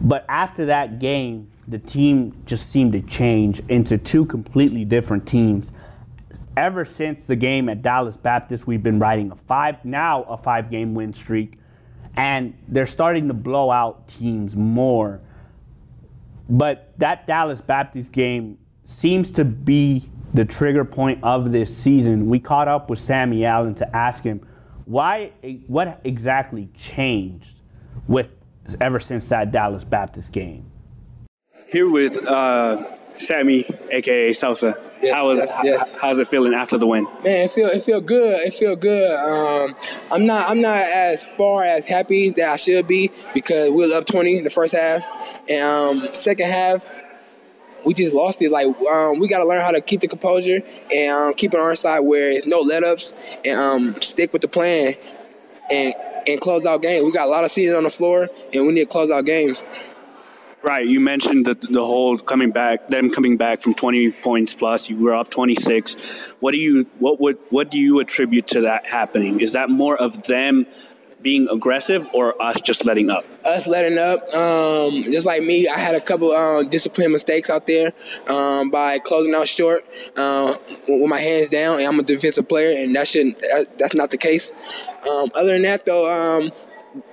But 0.00 0.24
after 0.28 0.66
that 0.66 0.98
game, 0.98 1.52
the 1.68 1.78
team 1.78 2.34
just 2.44 2.70
seemed 2.70 2.92
to 2.94 3.02
change 3.02 3.60
into 3.68 3.98
two 3.98 4.26
completely 4.26 4.84
different 4.84 5.28
teams. 5.28 5.70
Ever 6.56 6.84
since 6.84 7.24
the 7.24 7.36
game 7.36 7.68
at 7.68 7.82
Dallas 7.82 8.16
Baptist, 8.16 8.66
we've 8.66 8.82
been 8.82 8.98
riding 8.98 9.30
a 9.30 9.36
five 9.36 9.84
now 9.84 10.24
a 10.24 10.36
five 10.36 10.70
game 10.72 10.92
win 10.94 11.12
streak 11.12 11.56
and 12.16 12.54
they're 12.68 12.86
starting 12.86 13.28
to 13.28 13.34
blow 13.34 13.70
out 13.70 14.08
teams 14.08 14.56
more. 14.56 15.20
But 16.48 16.92
that 16.98 17.26
Dallas 17.26 17.60
Baptist 17.60 18.12
game 18.12 18.58
seems 18.84 19.30
to 19.32 19.44
be 19.44 20.08
the 20.34 20.44
trigger 20.44 20.84
point 20.84 21.22
of 21.22 21.52
this 21.52 21.74
season. 21.74 22.28
We 22.28 22.40
caught 22.40 22.68
up 22.68 22.90
with 22.90 22.98
Sammy 22.98 23.44
Allen 23.44 23.74
to 23.76 23.96
ask 23.96 24.22
him 24.22 24.46
why, 24.84 25.32
what 25.66 26.00
exactly 26.04 26.68
changed 26.76 27.60
with 28.08 28.28
ever 28.80 28.98
since 28.98 29.28
that 29.28 29.52
Dallas 29.52 29.84
Baptist 29.84 30.32
game. 30.32 30.70
Here 31.68 31.88
with 31.88 32.18
uh, 32.26 32.96
Sammy, 33.16 33.66
aka 33.90 34.30
Salsa. 34.30 34.78
Yes, 35.02 35.14
how 35.14 35.28
was 35.28 35.38
yes, 35.38 35.58
yes. 35.64 35.94
how's 36.00 36.18
it 36.18 36.28
feeling 36.28 36.54
after 36.54 36.78
the 36.78 36.86
win? 36.86 37.04
Man, 37.24 37.44
it 37.44 37.50
feel 37.50 37.68
it 37.68 37.82
feel 37.82 38.00
good. 38.00 38.40
It 38.40 38.54
feel 38.54 38.76
good. 38.76 39.14
Um, 39.14 39.76
I'm 40.10 40.26
not 40.26 40.48
I'm 40.48 40.60
not 40.60 40.78
as 40.78 41.24
far 41.24 41.64
as 41.64 41.86
happy 41.86 42.30
that 42.30 42.48
I 42.48 42.56
should 42.56 42.86
be 42.86 43.10
because 43.34 43.70
we 43.70 43.76
was 43.76 43.92
up 43.92 44.06
20 44.06 44.38
in 44.38 44.44
the 44.44 44.50
first 44.50 44.74
half, 44.74 45.02
and 45.48 45.62
um, 45.62 46.14
second 46.14 46.46
half 46.46 46.84
we 47.84 47.94
just 47.94 48.14
lost 48.14 48.40
it. 48.42 48.50
Like 48.50 48.66
um, 48.66 49.18
we 49.18 49.28
got 49.28 49.38
to 49.38 49.46
learn 49.46 49.60
how 49.60 49.72
to 49.72 49.80
keep 49.80 50.00
the 50.00 50.08
composure 50.08 50.62
and 50.92 51.12
um, 51.12 51.34
keep 51.34 51.54
it 51.54 51.58
on 51.58 51.66
our 51.66 51.74
side 51.74 52.00
where 52.00 52.30
it's 52.30 52.46
no 52.46 52.60
let 52.60 52.84
ups 52.84 53.14
and 53.44 53.58
um, 53.58 54.02
stick 54.02 54.32
with 54.32 54.42
the 54.42 54.48
plan 54.48 54.94
and 55.70 55.94
and 56.26 56.40
close 56.40 56.64
out 56.64 56.82
games. 56.82 57.04
We 57.04 57.12
got 57.12 57.26
a 57.26 57.30
lot 57.30 57.44
of 57.44 57.50
seasons 57.50 57.76
on 57.76 57.84
the 57.84 57.90
floor 57.90 58.28
and 58.52 58.66
we 58.66 58.72
need 58.72 58.82
to 58.82 58.86
close 58.86 59.10
out 59.10 59.24
games. 59.24 59.64
Right. 60.62 60.86
You 60.86 61.00
mentioned 61.00 61.46
the, 61.46 61.54
the 61.54 61.84
whole 61.84 62.16
coming 62.18 62.52
back, 62.52 62.88
them 62.88 63.10
coming 63.10 63.36
back 63.36 63.60
from 63.60 63.74
20 63.74 64.12
points 64.12 64.54
plus. 64.54 64.88
You 64.88 64.96
were 64.98 65.14
up 65.14 65.28
26. 65.28 65.94
What 66.38 66.52
do 66.52 66.58
you 66.58 66.88
what 67.00 67.20
would 67.20 67.38
what 67.50 67.70
do 67.70 67.78
you 67.78 67.98
attribute 67.98 68.46
to 68.48 68.60
that 68.62 68.86
happening? 68.86 69.40
Is 69.40 69.54
that 69.54 69.70
more 69.70 69.96
of 69.96 70.22
them 70.24 70.66
being 71.20 71.48
aggressive 71.48 72.06
or 72.12 72.40
us 72.40 72.60
just 72.60 72.84
letting 72.84 73.10
up? 73.10 73.24
Us 73.44 73.66
letting 73.66 73.98
up. 73.98 74.22
Um, 74.34 75.04
just 75.04 75.26
like 75.26 75.42
me, 75.42 75.68
I 75.68 75.78
had 75.78 75.94
a 75.94 76.00
couple 76.00 76.32
um, 76.32 76.68
discipline 76.68 77.12
mistakes 77.12 77.50
out 77.50 77.66
there 77.66 77.92
um, 78.28 78.70
by 78.70 78.98
closing 78.98 79.34
out 79.34 79.48
short 79.48 79.84
uh, 80.16 80.56
with 80.88 81.08
my 81.08 81.20
hands 81.20 81.48
down, 81.48 81.78
and 81.78 81.86
I'm 81.86 81.98
a 81.98 82.02
defensive 82.02 82.48
player, 82.48 82.82
and 82.82 82.94
that 82.94 83.08
shouldn't. 83.08 83.40
That, 83.40 83.78
that's 83.78 83.94
not 83.94 84.10
the 84.10 84.18
case. 84.18 84.52
Um, 85.08 85.30
other 85.34 85.52
than 85.52 85.62
that, 85.62 85.84
though, 85.86 86.10
um, 86.10 86.52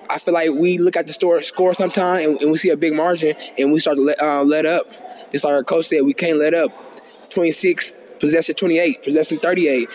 I 0.09 0.17
feel 0.19 0.33
like 0.33 0.51
we 0.51 0.77
look 0.77 0.95
at 0.97 1.07
the 1.07 1.13
store 1.13 1.41
score 1.43 1.73
sometime 1.73 2.29
and, 2.29 2.41
and 2.41 2.51
we 2.51 2.57
see 2.57 2.69
a 2.69 2.77
big 2.77 2.93
margin 2.93 3.35
and 3.57 3.71
we 3.71 3.79
start 3.79 3.97
to 3.97 4.01
let, 4.03 4.21
uh, 4.21 4.43
let 4.43 4.65
up. 4.65 4.87
Just 5.31 5.43
like 5.43 5.53
our 5.53 5.63
coach 5.63 5.87
said, 5.87 6.01
we 6.03 6.13
can't 6.13 6.37
let 6.37 6.53
up. 6.53 6.71
26, 7.29 7.95
possession 8.19 8.55
28, 8.55 9.03
possession 9.03 9.37
38 9.39 9.87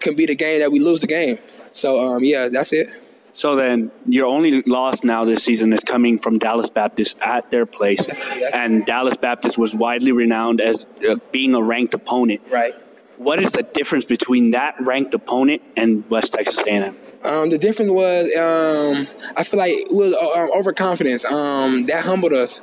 can 0.00 0.16
be 0.16 0.26
the 0.26 0.34
game 0.34 0.60
that 0.60 0.72
we 0.72 0.80
lose 0.80 1.00
the 1.00 1.06
game. 1.06 1.38
So 1.72 1.98
um, 2.00 2.24
yeah, 2.24 2.48
that's 2.48 2.72
it. 2.72 3.00
So 3.32 3.54
then, 3.54 3.92
your 4.08 4.26
only 4.26 4.60
loss 4.62 5.04
now 5.04 5.24
this 5.24 5.44
season 5.44 5.72
is 5.72 5.80
coming 5.84 6.18
from 6.18 6.38
Dallas 6.38 6.68
Baptist 6.68 7.16
at 7.20 7.48
their 7.52 7.64
place, 7.64 8.08
Yeah. 8.36 8.50
and 8.52 8.84
Dallas 8.84 9.16
Baptist 9.16 9.56
was 9.56 9.72
widely 9.72 10.10
renowned 10.10 10.60
as 10.60 10.84
uh, 11.08 11.14
being 11.30 11.54
a 11.54 11.62
ranked 11.62 11.94
opponent. 11.94 12.40
Right. 12.50 12.74
What 13.20 13.38
is 13.42 13.52
the 13.52 13.62
difference 13.62 14.06
between 14.06 14.52
that 14.52 14.76
ranked 14.80 15.12
opponent 15.12 15.60
and 15.76 16.08
West 16.08 16.32
Texas 16.32 16.58
A&M? 16.60 16.96
Um, 17.22 17.50
the 17.50 17.58
difference 17.58 17.90
was 17.90 18.34
um, 18.34 19.06
I 19.36 19.44
feel 19.44 19.58
like 19.58 19.74
it 19.74 19.92
was 19.92 20.14
uh, 20.14 20.40
um, 20.40 20.50
overconfidence. 20.52 21.26
Um, 21.26 21.84
that 21.84 22.02
humbled 22.02 22.32
us, 22.32 22.62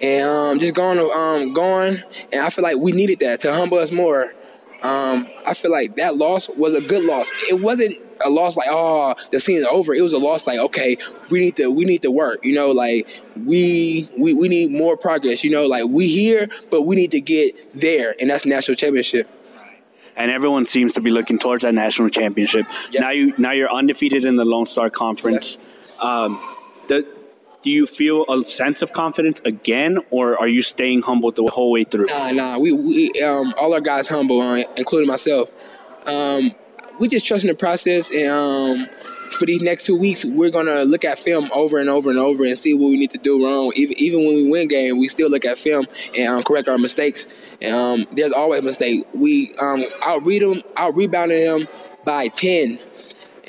and 0.00 0.26
um, 0.26 0.60
just 0.60 0.72
going 0.72 0.98
um, 0.98 1.52
going, 1.52 2.02
and 2.32 2.40
I 2.40 2.48
feel 2.48 2.62
like 2.62 2.78
we 2.78 2.92
needed 2.92 3.18
that 3.18 3.42
to 3.42 3.52
humble 3.52 3.76
us 3.76 3.92
more. 3.92 4.32
I 4.82 5.52
feel 5.54 5.70
like 5.70 5.96
that 5.96 6.16
loss 6.16 6.48
was 6.48 6.74
a 6.74 6.80
good 6.80 7.04
loss. 7.04 7.30
It 7.50 7.60
wasn't 7.60 7.96
a 8.24 8.30
loss 8.30 8.56
like 8.56 8.68
oh 8.70 9.14
the 9.30 9.38
season's 9.38 9.66
over. 9.70 9.92
It 9.92 10.00
was 10.00 10.14
a 10.14 10.18
loss 10.18 10.46
like 10.46 10.58
okay 10.58 10.96
we 11.28 11.38
need 11.38 11.56
to 11.56 11.70
we 11.70 11.84
need 11.84 12.00
to 12.00 12.10
work. 12.10 12.46
You 12.46 12.54
know 12.54 12.70
like 12.70 13.06
we 13.44 14.08
we 14.16 14.32
we 14.32 14.48
need 14.48 14.70
more 14.70 14.96
progress. 14.96 15.44
You 15.44 15.50
know 15.50 15.66
like 15.66 15.84
we 15.86 16.08
here 16.08 16.48
but 16.70 16.82
we 16.82 16.96
need 16.96 17.10
to 17.10 17.20
get 17.20 17.74
there, 17.74 18.14
and 18.18 18.30
that's 18.30 18.46
national 18.46 18.76
championship. 18.76 19.28
And 20.18 20.30
everyone 20.30 20.66
seems 20.66 20.92
to 20.94 21.00
be 21.00 21.10
looking 21.10 21.38
towards 21.38 21.62
that 21.62 21.74
national 21.74 22.10
championship. 22.10 22.66
Yep. 22.90 23.00
Now 23.00 23.10
you 23.10 23.34
now 23.38 23.52
you're 23.52 23.72
undefeated 23.72 24.24
in 24.24 24.36
the 24.36 24.44
Lone 24.44 24.66
Star 24.66 24.90
Conference. 24.90 25.58
Um, 26.00 26.38
the, 26.88 27.06
do 27.62 27.70
you 27.70 27.86
feel 27.86 28.24
a 28.28 28.44
sense 28.44 28.82
of 28.82 28.92
confidence 28.92 29.40
again, 29.44 29.98
or 30.10 30.38
are 30.38 30.46
you 30.48 30.62
staying 30.62 31.02
humble 31.02 31.32
the 31.32 31.44
whole 31.44 31.70
way 31.72 31.84
through? 31.84 32.06
Nah, 32.06 32.30
nah. 32.30 32.58
We, 32.58 32.72
we 32.72 33.10
um, 33.22 33.52
all 33.56 33.74
our 33.74 33.80
guys 33.80 34.06
humble, 34.06 34.40
uh, 34.40 34.62
including 34.76 35.08
myself. 35.08 35.50
Um, 36.06 36.54
we 37.00 37.08
just 37.08 37.26
trust 37.26 37.44
in 37.44 37.48
the 37.48 37.54
process, 37.54 38.12
and 38.14 38.28
um, 38.30 38.88
for 39.30 39.46
these 39.46 39.62
next 39.62 39.86
two 39.86 39.96
weeks, 39.96 40.24
we're 40.24 40.50
gonna 40.50 40.84
look 40.84 41.04
at 41.04 41.18
film 41.18 41.48
over 41.54 41.78
and 41.78 41.88
over 41.88 42.10
and 42.10 42.18
over 42.18 42.44
and 42.44 42.58
see 42.58 42.74
what 42.74 42.88
we 42.88 42.96
need 42.96 43.10
to 43.12 43.18
do 43.18 43.44
wrong. 43.44 43.72
Even 43.76 43.98
even 43.98 44.24
when 44.24 44.34
we 44.34 44.50
win 44.50 44.68
game, 44.68 44.98
we 44.98 45.08
still 45.08 45.30
look 45.30 45.44
at 45.44 45.58
film 45.58 45.86
and 46.16 46.28
um, 46.28 46.42
correct 46.42 46.68
our 46.68 46.78
mistakes. 46.78 47.28
And, 47.60 47.74
um, 47.74 48.06
there's 48.12 48.32
always 48.32 48.60
a 48.60 48.62
mistake. 48.62 49.06
We 49.14 49.54
um, 49.60 49.84
out 50.02 50.24
read 50.24 50.42
them, 50.42 50.62
out 50.76 50.94
rebounded 50.94 51.46
them 51.46 51.68
by 52.04 52.28
ten, 52.28 52.78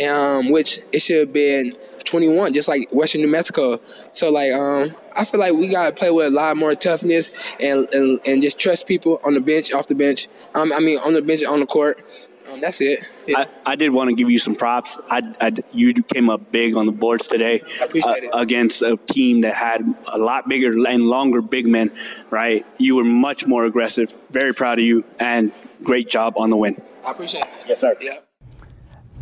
um, 0.08 0.52
which 0.52 0.80
it 0.92 1.00
should 1.00 1.20
have 1.20 1.34
been 1.34 1.76
21, 2.06 2.54
just 2.54 2.68
like 2.68 2.90
Western 2.92 3.22
New 3.22 3.28
Mexico. 3.28 3.80
So 4.12 4.30
like 4.30 4.52
um, 4.52 4.96
I 5.16 5.26
feel 5.26 5.40
like 5.40 5.54
we 5.54 5.68
gotta 5.70 5.94
play 5.94 6.10
with 6.10 6.28
a 6.28 6.32
lot 6.32 6.58
more 6.58 6.76
toughness 6.76 7.32
and 7.60 7.88
and, 7.94 8.20
and 8.26 8.42
just 8.42 8.58
trust 8.58 8.88
people 8.88 9.20
on 9.24 9.36
the 9.36 9.42
bench, 9.42 9.72
off 9.72 9.88
the 9.88 9.96
bench. 9.96 10.28
Um, 10.56 10.74
I 10.74 10.80
mean 10.80 10.98
on 11.00 11.14
the 11.14 11.22
bench, 11.22 11.44
on 11.44 11.60
the 11.60 11.66
court. 11.66 12.04
Um, 12.52 12.62
that's 12.62 12.82
it. 12.82 13.10
Yeah. 13.28 13.46
I, 13.66 13.72
I 13.72 13.76
did 13.76 13.90
want 13.92 14.10
to 14.10 14.16
give 14.16 14.30
you 14.30 14.40
some 14.40 14.56
props. 14.56 14.98
I, 15.10 15.22
I- 15.42 15.54
you 15.72 15.94
came 15.94 16.30
up 16.30 16.52
big 16.52 16.76
on 16.76 16.86
the 16.86 16.92
boards 16.92 17.28
today 17.28 17.62
I 17.82 17.86
appreciate 17.86 18.24
it. 18.24 18.30
against 18.34 18.82
a 18.82 18.98
team 18.98 19.42
that 19.42 19.54
had 19.54 19.82
a 20.08 20.18
lot 20.18 20.48
bigger 20.50 20.72
and 20.88 21.04
longer 21.08 21.42
big 21.42 21.68
men, 21.68 21.92
right? 22.30 22.66
You 22.78 22.96
were 22.96 23.04
much 23.04 23.46
more 23.46 23.66
aggressive. 23.66 24.14
Very 24.32 24.54
proud 24.54 24.80
of 24.80 24.86
you, 24.86 25.04
and 25.20 25.52
great 25.84 26.10
job 26.10 26.34
on 26.38 26.50
the 26.50 26.58
win. 26.58 26.82
I 27.06 27.12
appreciate 27.12 27.44
it. 27.44 27.66
Yes, 27.68 27.80
sir. 27.82 27.96
Yeah. 28.02 28.20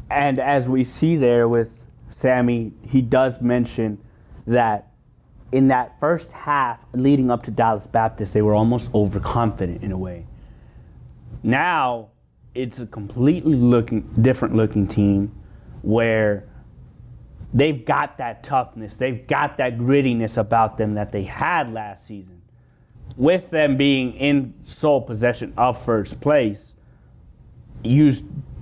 And 0.09 0.39
as 0.39 0.69
we 0.69 0.83
see 0.83 1.17
there 1.17 1.47
with 1.49 1.85
Sammy, 2.09 2.71
he 2.89 3.01
does 3.01 3.41
mention 3.41 3.97
that 4.45 4.87
in 5.51 5.67
that 5.69 5.99
first 5.99 6.31
half 6.31 6.79
leading 6.93 7.29
up 7.29 7.43
to 7.43 7.51
Dallas 7.51 7.87
Baptist, 7.87 8.33
they 8.33 8.41
were 8.41 8.55
almost 8.55 8.93
overconfident 8.93 9.83
in 9.83 9.91
a 9.91 9.97
way. 9.97 10.25
Now 11.43 12.09
it's 12.57 12.79
a 12.79 12.87
completely 12.87 13.55
looking 13.55 14.01
different 14.19 14.55
looking 14.55 14.87
team 14.87 15.31
where 15.83 16.43
they've 17.53 17.85
got 17.85 18.17
that 18.17 18.43
toughness, 18.43 18.95
they've 18.95 19.27
got 19.27 19.57
that 19.57 19.77
grittiness 19.77 20.37
about 20.37 20.77
them 20.77 20.95
that 20.95 21.11
they 21.11 21.23
had 21.23 21.71
last 21.71 22.07
season. 22.07 22.41
With 23.15 23.51
them 23.51 23.77
being 23.77 24.13
in 24.13 24.55
sole 24.65 25.01
possession 25.01 25.53
of 25.55 25.81
first 25.83 26.19
place, 26.19 26.73
you 27.83 28.11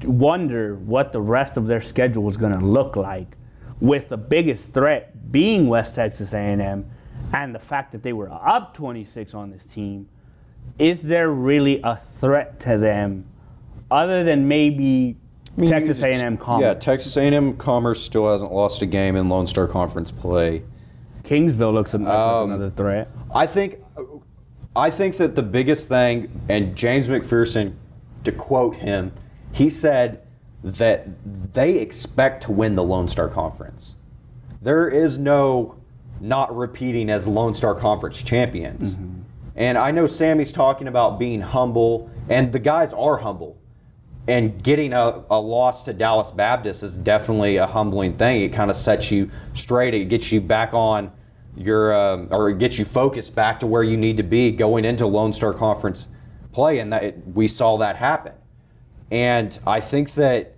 wonder 0.04 0.76
what 0.76 1.14
the 1.14 1.22
rest 1.22 1.56
of 1.56 1.66
their 1.66 1.82
schedule 1.82 2.24
was 2.24 2.36
going 2.36 2.58
to 2.58 2.64
look 2.64 2.98
like 2.98 3.38
with 3.80 4.10
the 4.10 4.18
biggest 4.18 4.74
threat 4.74 5.32
being 5.32 5.68
West 5.68 5.96
Texas 5.96 6.34
A&M 6.34 6.86
and 7.34 7.56
the 7.56 7.60
fact 7.60 7.94
that 7.94 8.04
they 8.04 8.14
were 8.14 8.30
up 8.32 8.74
26 8.74 9.34
on 9.34 9.52
this 9.52 9.66
team 9.66 10.10
is 10.78 11.02
there 11.02 11.30
really 11.30 11.80
a 11.82 11.96
threat 11.96 12.60
to 12.60 12.78
them 12.78 13.26
other 13.92 14.24
than 14.24 14.48
maybe 14.48 15.18
mean, 15.58 15.70
Texas 15.70 16.02
A&M 16.04 16.38
Commerce 16.38 16.64
Yeah, 16.64 16.74
Texas 16.74 17.16
A&M 17.18 17.56
Commerce 17.58 18.02
still 18.02 18.30
hasn't 18.30 18.52
lost 18.52 18.82
a 18.82 18.86
game 18.86 19.16
in 19.16 19.30
Lone 19.30 19.48
Star 19.48 19.68
Conference 19.68 20.12
play. 20.12 20.62
Kingsville 21.24 21.74
looks 21.74 21.94
like 21.94 22.08
Um, 22.08 22.52
another 22.52 22.70
threat 22.70 23.10
I 23.34 23.48
think, 23.48 23.80
I 24.76 24.90
think 24.90 25.18
that 25.18 25.36
the 25.36 25.44
biggest 25.44 25.88
thing, 25.90 26.30
and 26.50 26.76
James 26.76 27.08
McPherson, 27.08 27.74
to 28.26 28.32
quote 28.32 28.76
him, 28.76 29.12
he 29.54 29.70
said 29.70 30.22
that 30.64 31.08
they 31.54 31.76
expect 31.78 32.44
to 32.44 32.52
win 32.52 32.76
the 32.76 32.84
Lone 32.84 33.08
Star 33.08 33.28
Conference. 33.30 33.96
There 34.62 34.88
is 34.88 35.18
no 35.18 35.76
not 36.22 36.56
repeating 36.56 37.10
as 37.10 37.28
Lone 37.28 37.54
Star 37.54 37.76
Conference 37.76 38.22
champions. 38.22 38.96
And 39.56 39.78
I 39.78 39.92
know 39.92 40.06
Sammy's 40.08 40.52
talking 40.52 40.88
about 40.88 41.20
being 41.20 41.40
humble, 41.42 42.10
and 42.30 42.52
the 42.52 42.60
guys 42.60 42.94
are 42.94 43.18
humble. 43.18 43.58
And 44.28 44.62
getting 44.64 44.94
a, 44.94 45.24
a 45.30 45.40
loss 45.40 45.84
to 45.84 45.94
Dallas 45.94 46.32
Baptist 46.32 46.82
is 46.82 46.98
definitely 46.98 47.58
a 47.58 47.68
humbling 47.68 48.14
thing. 48.14 48.42
It 48.42 48.54
kind 48.54 48.72
of 48.72 48.78
sets 48.78 49.12
you 49.12 49.30
straight. 49.54 49.94
It 49.94 50.06
gets 50.06 50.32
you 50.32 50.42
back 50.42 50.74
on 50.74 51.12
your, 51.56 51.96
um, 51.96 52.28
or 52.32 52.50
it 52.50 52.58
gets 52.58 52.80
you 52.80 52.86
focused 52.86 53.36
back 53.36 53.60
to 53.60 53.68
where 53.68 53.84
you 53.84 53.98
need 53.98 54.18
to 54.18 54.24
be 54.24 54.52
going 54.52 54.84
into 54.84 55.06
Lone 55.06 55.32
Star 55.32 55.54
Conference 55.54 56.08
play. 56.52 56.80
And 56.80 56.92
that 56.92 57.04
it, 57.04 57.24
we 57.34 57.48
saw 57.48 57.78
that 57.78 57.96
happen. 57.96 58.34
And 59.12 59.58
I 59.68 59.80
think 59.80 60.14
that 60.14 60.56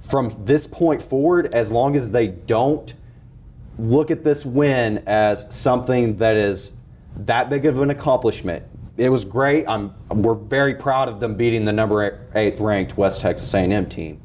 from 0.00 0.32
this 0.44 0.66
point 0.66 1.02
forward, 1.02 1.52
as 1.54 1.72
long 1.72 1.96
as 1.96 2.12
they 2.12 2.28
don't 2.28 2.94
look 3.78 4.10
at 4.10 4.24
this 4.24 4.44
win 4.44 5.02
as 5.06 5.46
something 5.50 6.16
that 6.18 6.36
is 6.36 6.72
that 7.16 7.50
big 7.50 7.66
of 7.66 7.80
an 7.80 7.90
accomplishment. 7.90 8.64
It 8.98 9.08
was 9.08 9.24
great. 9.24 9.64
I'm 9.68 9.94
we're 10.10 10.34
very 10.34 10.74
proud 10.74 11.08
of 11.08 11.20
them 11.20 11.36
beating 11.36 11.64
the 11.64 11.72
number 11.72 12.28
8th 12.34 12.60
ranked 12.60 12.96
West 12.98 13.20
Texas 13.20 13.54
A&M 13.54 13.88
team. 13.88 14.20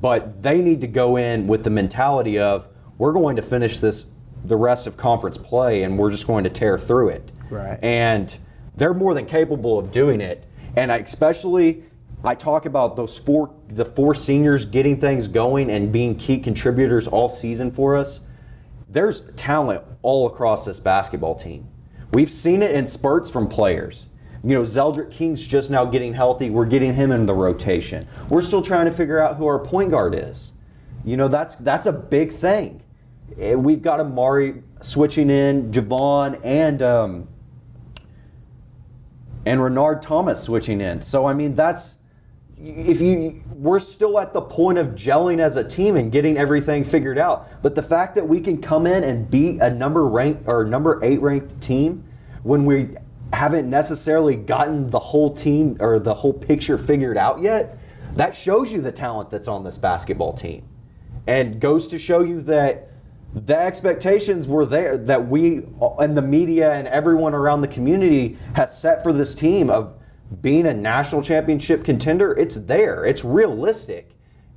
But 0.00 0.42
they 0.42 0.60
need 0.60 0.80
to 0.80 0.86
go 0.86 1.16
in 1.16 1.46
with 1.46 1.62
the 1.62 1.70
mentality 1.70 2.38
of 2.38 2.68
we're 2.96 3.12
going 3.12 3.36
to 3.36 3.42
finish 3.42 3.78
this 3.78 4.06
the 4.44 4.56
rest 4.56 4.86
of 4.86 4.96
conference 4.96 5.36
play 5.36 5.82
and 5.82 5.98
we're 5.98 6.10
just 6.10 6.26
going 6.26 6.44
to 6.44 6.50
tear 6.50 6.78
through 6.78 7.10
it. 7.10 7.32
Right. 7.50 7.78
And 7.82 8.36
they're 8.76 8.94
more 8.94 9.14
than 9.14 9.26
capable 9.26 9.78
of 9.78 9.90
doing 9.90 10.20
it. 10.20 10.44
And 10.76 10.90
I, 10.90 10.98
especially 10.98 11.84
I 12.24 12.34
talk 12.34 12.66
about 12.66 12.96
those 12.96 13.18
four 13.18 13.54
the 13.68 13.84
four 13.84 14.14
seniors 14.14 14.64
getting 14.64 14.98
things 14.98 15.28
going 15.28 15.70
and 15.70 15.92
being 15.92 16.16
key 16.16 16.38
contributors 16.38 17.06
all 17.06 17.28
season 17.28 17.70
for 17.70 17.96
us 17.96 18.20
there's 18.88 19.20
talent 19.36 19.84
all 20.02 20.26
across 20.26 20.64
this 20.64 20.80
basketball 20.80 21.34
team. 21.34 21.68
We've 22.12 22.30
seen 22.30 22.62
it 22.62 22.70
in 22.72 22.86
spurts 22.86 23.30
from 23.30 23.48
players. 23.48 24.08
You 24.44 24.54
know, 24.54 24.62
Zeldrick 24.62 25.10
King's 25.10 25.46
just 25.46 25.70
now 25.70 25.84
getting 25.84 26.14
healthy. 26.14 26.48
We're 26.48 26.66
getting 26.66 26.94
him 26.94 27.10
in 27.10 27.26
the 27.26 27.34
rotation. 27.34 28.06
We're 28.28 28.42
still 28.42 28.62
trying 28.62 28.86
to 28.86 28.92
figure 28.92 29.20
out 29.20 29.36
who 29.36 29.46
our 29.46 29.58
point 29.58 29.90
guard 29.90 30.14
is. 30.14 30.52
You 31.04 31.16
know, 31.16 31.28
that's 31.28 31.56
that's 31.56 31.86
a 31.86 31.92
big 31.92 32.32
thing. 32.32 32.82
Eh, 33.38 33.54
We've 33.54 33.82
got 33.82 34.00
Amari 34.00 34.62
switching 34.80 35.28
in, 35.30 35.70
Javon 35.72 36.40
and 36.44 36.82
um, 36.82 37.28
and 39.44 39.62
Renard 39.62 40.02
Thomas 40.02 40.42
switching 40.42 40.80
in. 40.80 41.02
So 41.02 41.26
I 41.26 41.34
mean, 41.34 41.54
that's 41.54 41.97
if 42.60 43.00
you 43.00 43.40
we're 43.54 43.78
still 43.80 44.18
at 44.18 44.32
the 44.32 44.40
point 44.40 44.78
of 44.78 44.88
gelling 44.88 45.38
as 45.38 45.56
a 45.56 45.64
team 45.64 45.96
and 45.96 46.10
getting 46.12 46.36
everything 46.36 46.84
figured 46.84 47.18
out. 47.18 47.48
But 47.62 47.74
the 47.74 47.82
fact 47.82 48.14
that 48.16 48.26
we 48.26 48.40
can 48.40 48.60
come 48.60 48.86
in 48.86 49.04
and 49.04 49.30
beat 49.30 49.60
a 49.60 49.70
number 49.70 50.06
ranked 50.06 50.44
or 50.46 50.64
number 50.64 51.02
eight 51.04 51.20
ranked 51.20 51.60
team 51.60 52.04
when 52.42 52.64
we 52.64 52.88
haven't 53.32 53.68
necessarily 53.68 54.36
gotten 54.36 54.90
the 54.90 54.98
whole 54.98 55.34
team 55.34 55.76
or 55.80 55.98
the 55.98 56.14
whole 56.14 56.32
picture 56.32 56.78
figured 56.78 57.16
out 57.16 57.40
yet, 57.40 57.78
that 58.14 58.34
shows 58.34 58.72
you 58.72 58.80
the 58.80 58.92
talent 58.92 59.30
that's 59.30 59.48
on 59.48 59.64
this 59.64 59.78
basketball 59.78 60.32
team. 60.32 60.64
And 61.26 61.60
goes 61.60 61.86
to 61.88 61.98
show 61.98 62.20
you 62.20 62.40
that 62.42 62.88
the 63.34 63.56
expectations 63.56 64.48
were 64.48 64.64
there 64.64 64.96
that 64.96 65.28
we 65.28 65.62
and 65.98 66.16
the 66.16 66.22
media 66.22 66.72
and 66.72 66.88
everyone 66.88 67.34
around 67.34 67.60
the 67.60 67.68
community 67.68 68.38
has 68.54 68.76
set 68.76 69.02
for 69.02 69.12
this 69.12 69.34
team 69.34 69.68
of 69.68 69.97
being 70.40 70.66
a 70.66 70.74
national 70.74 71.22
championship 71.22 71.84
contender, 71.84 72.32
it's 72.36 72.56
there. 72.56 73.04
It's 73.04 73.24
realistic. 73.24 74.10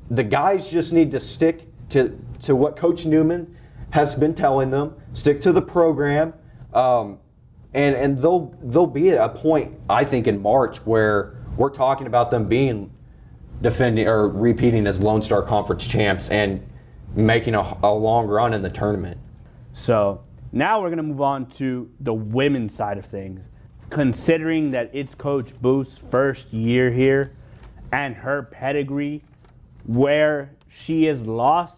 The 0.09 0.23
guys 0.23 0.69
just 0.69 0.93
need 0.93 1.11
to 1.11 1.19
stick 1.19 1.67
to 1.89 2.17
to 2.41 2.55
what 2.55 2.75
Coach 2.75 3.05
Newman 3.05 3.55
has 3.91 4.15
been 4.15 4.33
telling 4.33 4.71
them 4.71 4.95
stick 5.13 5.41
to 5.41 5.51
the 5.51 5.61
program, 5.61 6.33
um, 6.73 7.19
and 7.73 7.95
and 7.95 8.17
they'll 8.17 8.53
they'll 8.63 8.85
be 8.85 9.11
at 9.11 9.21
a 9.21 9.29
point 9.29 9.77
I 9.89 10.03
think 10.03 10.27
in 10.27 10.41
March 10.41 10.85
where 10.85 11.35
we're 11.57 11.69
talking 11.69 12.07
about 12.07 12.31
them 12.31 12.47
being 12.47 12.91
defending 13.61 14.07
or 14.07 14.27
repeating 14.27 14.87
as 14.87 14.99
Lone 14.99 15.21
Star 15.21 15.41
Conference 15.41 15.85
champs 15.85 16.29
and 16.29 16.65
making 17.15 17.55
a, 17.55 17.77
a 17.83 17.93
long 17.93 18.27
run 18.27 18.53
in 18.53 18.61
the 18.61 18.69
tournament. 18.69 19.17
So 19.73 20.23
now 20.51 20.81
we're 20.81 20.89
going 20.89 20.97
to 20.97 21.03
move 21.03 21.21
on 21.21 21.45
to 21.51 21.89
the 21.99 22.13
women's 22.13 22.73
side 22.73 22.97
of 22.97 23.05
things. 23.05 23.49
Considering 23.91 24.71
that 24.71 24.89
it's 24.93 25.13
Coach 25.13 25.51
Booth's 25.62 25.98
first 25.98 26.51
year 26.53 26.89
here 26.89 27.33
and 27.91 28.15
her 28.15 28.41
pedigree, 28.41 29.21
where 29.86 30.51
she 30.69 31.03
has 31.03 31.27
lost 31.27 31.75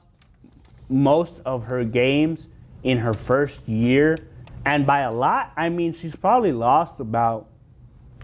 most 0.88 1.42
of 1.44 1.66
her 1.66 1.84
games 1.84 2.48
in 2.84 3.00
her 3.00 3.14
first 3.14 3.68
year, 3.68 4.18
and 4.64 4.86
by 4.86 5.00
a 5.00 5.12
lot, 5.12 5.52
I 5.58 5.70
mean 5.70 5.92
she's 5.92 6.16
probably 6.16 6.52
lost 6.52 7.00
about 7.00 7.48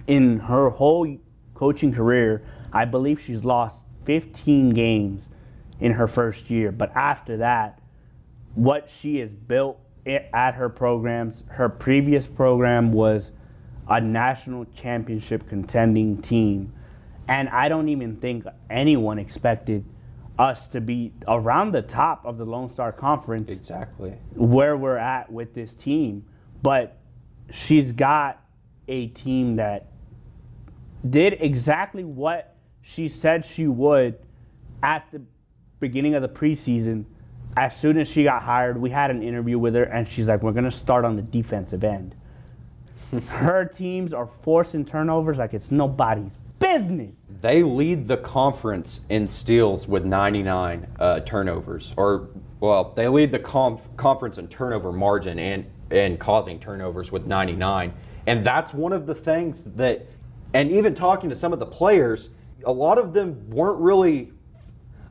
in 0.06 0.40
her 0.40 0.70
whole 0.70 1.18
coaching 1.56 1.92
career, 1.92 2.44
I 2.72 2.86
believe 2.86 3.20
she's 3.20 3.44
lost 3.44 3.80
15 4.06 4.70
games 4.70 5.28
in 5.80 5.94
her 5.94 6.08
first 6.08 6.50
year. 6.50 6.72
But 6.72 6.96
after 6.96 7.38
that, 7.38 7.82
what 8.54 8.90
she 8.90 9.18
has 9.18 9.32
built 9.32 9.80
at 10.06 10.56
her 10.56 10.70
programs, 10.70 11.44
her 11.48 11.70
previous 11.70 12.28
program 12.28 12.92
was 12.92 13.32
a 13.90 14.00
national 14.00 14.66
championship 14.76 15.48
contending 15.50 16.22
team. 16.22 16.72
And 17.28 17.50
I 17.50 17.70
don't 17.70 17.90
even 17.90 18.18
think 18.18 18.46
anyone 18.70 19.20
expected 19.20 19.86
us 20.38 20.68
to 20.70 20.80
be 20.80 21.12
around 21.28 21.74
the 21.74 21.82
top 21.82 22.26
of 22.26 22.38
the 22.38 22.46
Lone 22.46 22.70
Star 22.70 22.92
Conference. 22.92 23.52
Exactly. 23.52 24.12
Where 24.36 24.78
we're 24.78 24.98
at 24.98 25.32
with 25.32 25.54
this 25.54 25.74
team. 25.74 26.26
But 26.62 26.98
she's 27.52 27.92
got 27.92 28.42
a 28.88 29.08
team 29.08 29.58
that 29.58 29.88
did 31.08 31.38
exactly 31.40 32.04
what 32.04 32.56
she 32.82 33.08
said 33.08 33.46
she 33.46 33.68
would 33.68 34.18
at 34.82 35.06
the 35.12 35.22
beginning 35.80 36.16
of 36.16 36.22
the 36.22 36.30
preseason. 36.30 37.06
As 37.58 37.76
soon 37.78 37.98
as 37.98 38.08
she 38.08 38.24
got 38.24 38.44
hired, 38.44 38.80
we 38.80 38.90
had 38.92 39.12
an 39.12 39.24
interview 39.24 39.58
with 39.58 39.76
her, 39.76 39.84
and 39.84 40.08
she's 40.08 40.28
like, 40.28 40.44
We're 40.44 40.52
going 40.52 40.66
to 40.66 40.72
start 40.72 41.06
on 41.06 41.16
the 41.16 41.22
defensive 41.22 41.84
end. 41.84 42.16
her 43.30 43.66
teams 43.66 44.14
are 44.14 44.28
forcing 44.28 44.86
turnovers 44.86 45.38
like 45.38 45.54
it's 45.54 45.72
nobody's 45.72 46.36
business. 46.60 47.16
They 47.42 47.64
lead 47.64 48.08
the 48.08 48.18
conference 48.18 49.02
in 49.10 49.26
steals 49.28 49.88
with 49.88 50.06
99 50.06 50.88
uh, 51.00 51.20
turnovers, 51.22 51.94
or 51.98 52.28
well, 52.60 52.92
they 52.96 53.08
lead 53.08 53.32
the 53.32 53.40
conf- 53.40 53.96
conference 53.96 54.38
in 54.38 54.48
turnover 54.48 54.92
margin 54.92 55.40
and 55.40 55.66
and 55.92 56.20
causing 56.20 56.60
turnovers 56.60 57.12
with 57.12 57.26
99. 57.26 57.94
And 58.28 58.44
that's 58.44 58.74
one 58.74 58.94
of 58.94 59.08
the 59.08 59.16
things 59.16 59.64
that, 59.64 60.06
and 60.54 60.72
even 60.72 60.94
talking 60.94 61.30
to 61.30 61.36
some 61.36 61.52
of 61.52 61.60
the 61.60 61.66
players, 61.66 62.30
a 62.64 62.72
lot 62.72 63.00
of 63.00 63.14
them 63.14 63.50
weren't 63.50 63.80
really. 63.80 64.32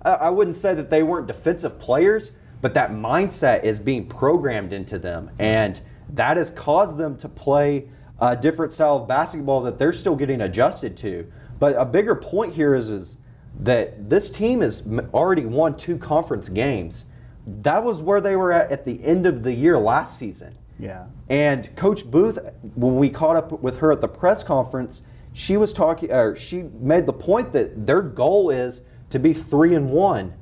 I 0.02 0.30
wouldn't 0.30 0.54
say 0.54 0.74
that 0.74 0.90
they 0.90 1.02
weren't 1.02 1.26
defensive 1.26 1.80
players, 1.80 2.30
but 2.60 2.72
that 2.74 2.90
mindset 2.90 3.64
is 3.64 3.80
being 3.80 4.06
programmed 4.06 4.72
into 4.72 4.96
them, 4.98 5.30
and 5.40 5.80
that 6.10 6.36
has 6.36 6.50
caused 6.50 6.96
them 6.96 7.16
to 7.18 7.28
play 7.28 7.88
a 8.20 8.36
different 8.36 8.72
style 8.72 8.96
of 8.96 9.08
basketball 9.08 9.60
that 9.62 9.78
they're 9.78 9.92
still 9.92 10.16
getting 10.16 10.40
adjusted 10.40 10.96
to. 10.98 11.30
But 11.58 11.74
a 11.76 11.84
bigger 11.84 12.14
point 12.14 12.52
here 12.52 12.74
is, 12.74 12.88
is 12.88 13.16
that 13.60 14.08
this 14.08 14.30
team 14.30 14.60
has 14.60 14.82
already 15.12 15.44
won 15.44 15.76
two 15.76 15.98
conference 15.98 16.48
games. 16.48 17.04
That 17.46 17.82
was 17.82 18.02
where 18.02 18.20
they 18.20 18.36
were 18.36 18.52
at 18.52 18.70
at 18.70 18.84
the 18.84 19.02
end 19.04 19.26
of 19.26 19.42
the 19.42 19.52
year 19.52 19.78
last 19.78 20.18
season. 20.18 20.54
Yeah. 20.78 21.06
And 21.28 21.74
Coach 21.76 22.08
Booth, 22.08 22.38
when 22.74 22.96
we 22.96 23.08
caught 23.08 23.36
up 23.36 23.52
with 23.62 23.78
her 23.78 23.92
at 23.92 24.00
the 24.00 24.08
press 24.08 24.42
conference, 24.42 25.02
she 25.32 25.56
was 25.56 25.72
talking, 25.72 26.12
or 26.12 26.36
she 26.36 26.62
made 26.80 27.06
the 27.06 27.12
point 27.12 27.52
that 27.52 27.86
their 27.86 28.02
goal 28.02 28.50
is 28.50 28.80
to 29.10 29.18
be 29.18 29.32
three 29.32 29.74
and 29.74 29.90
one 29.90 30.34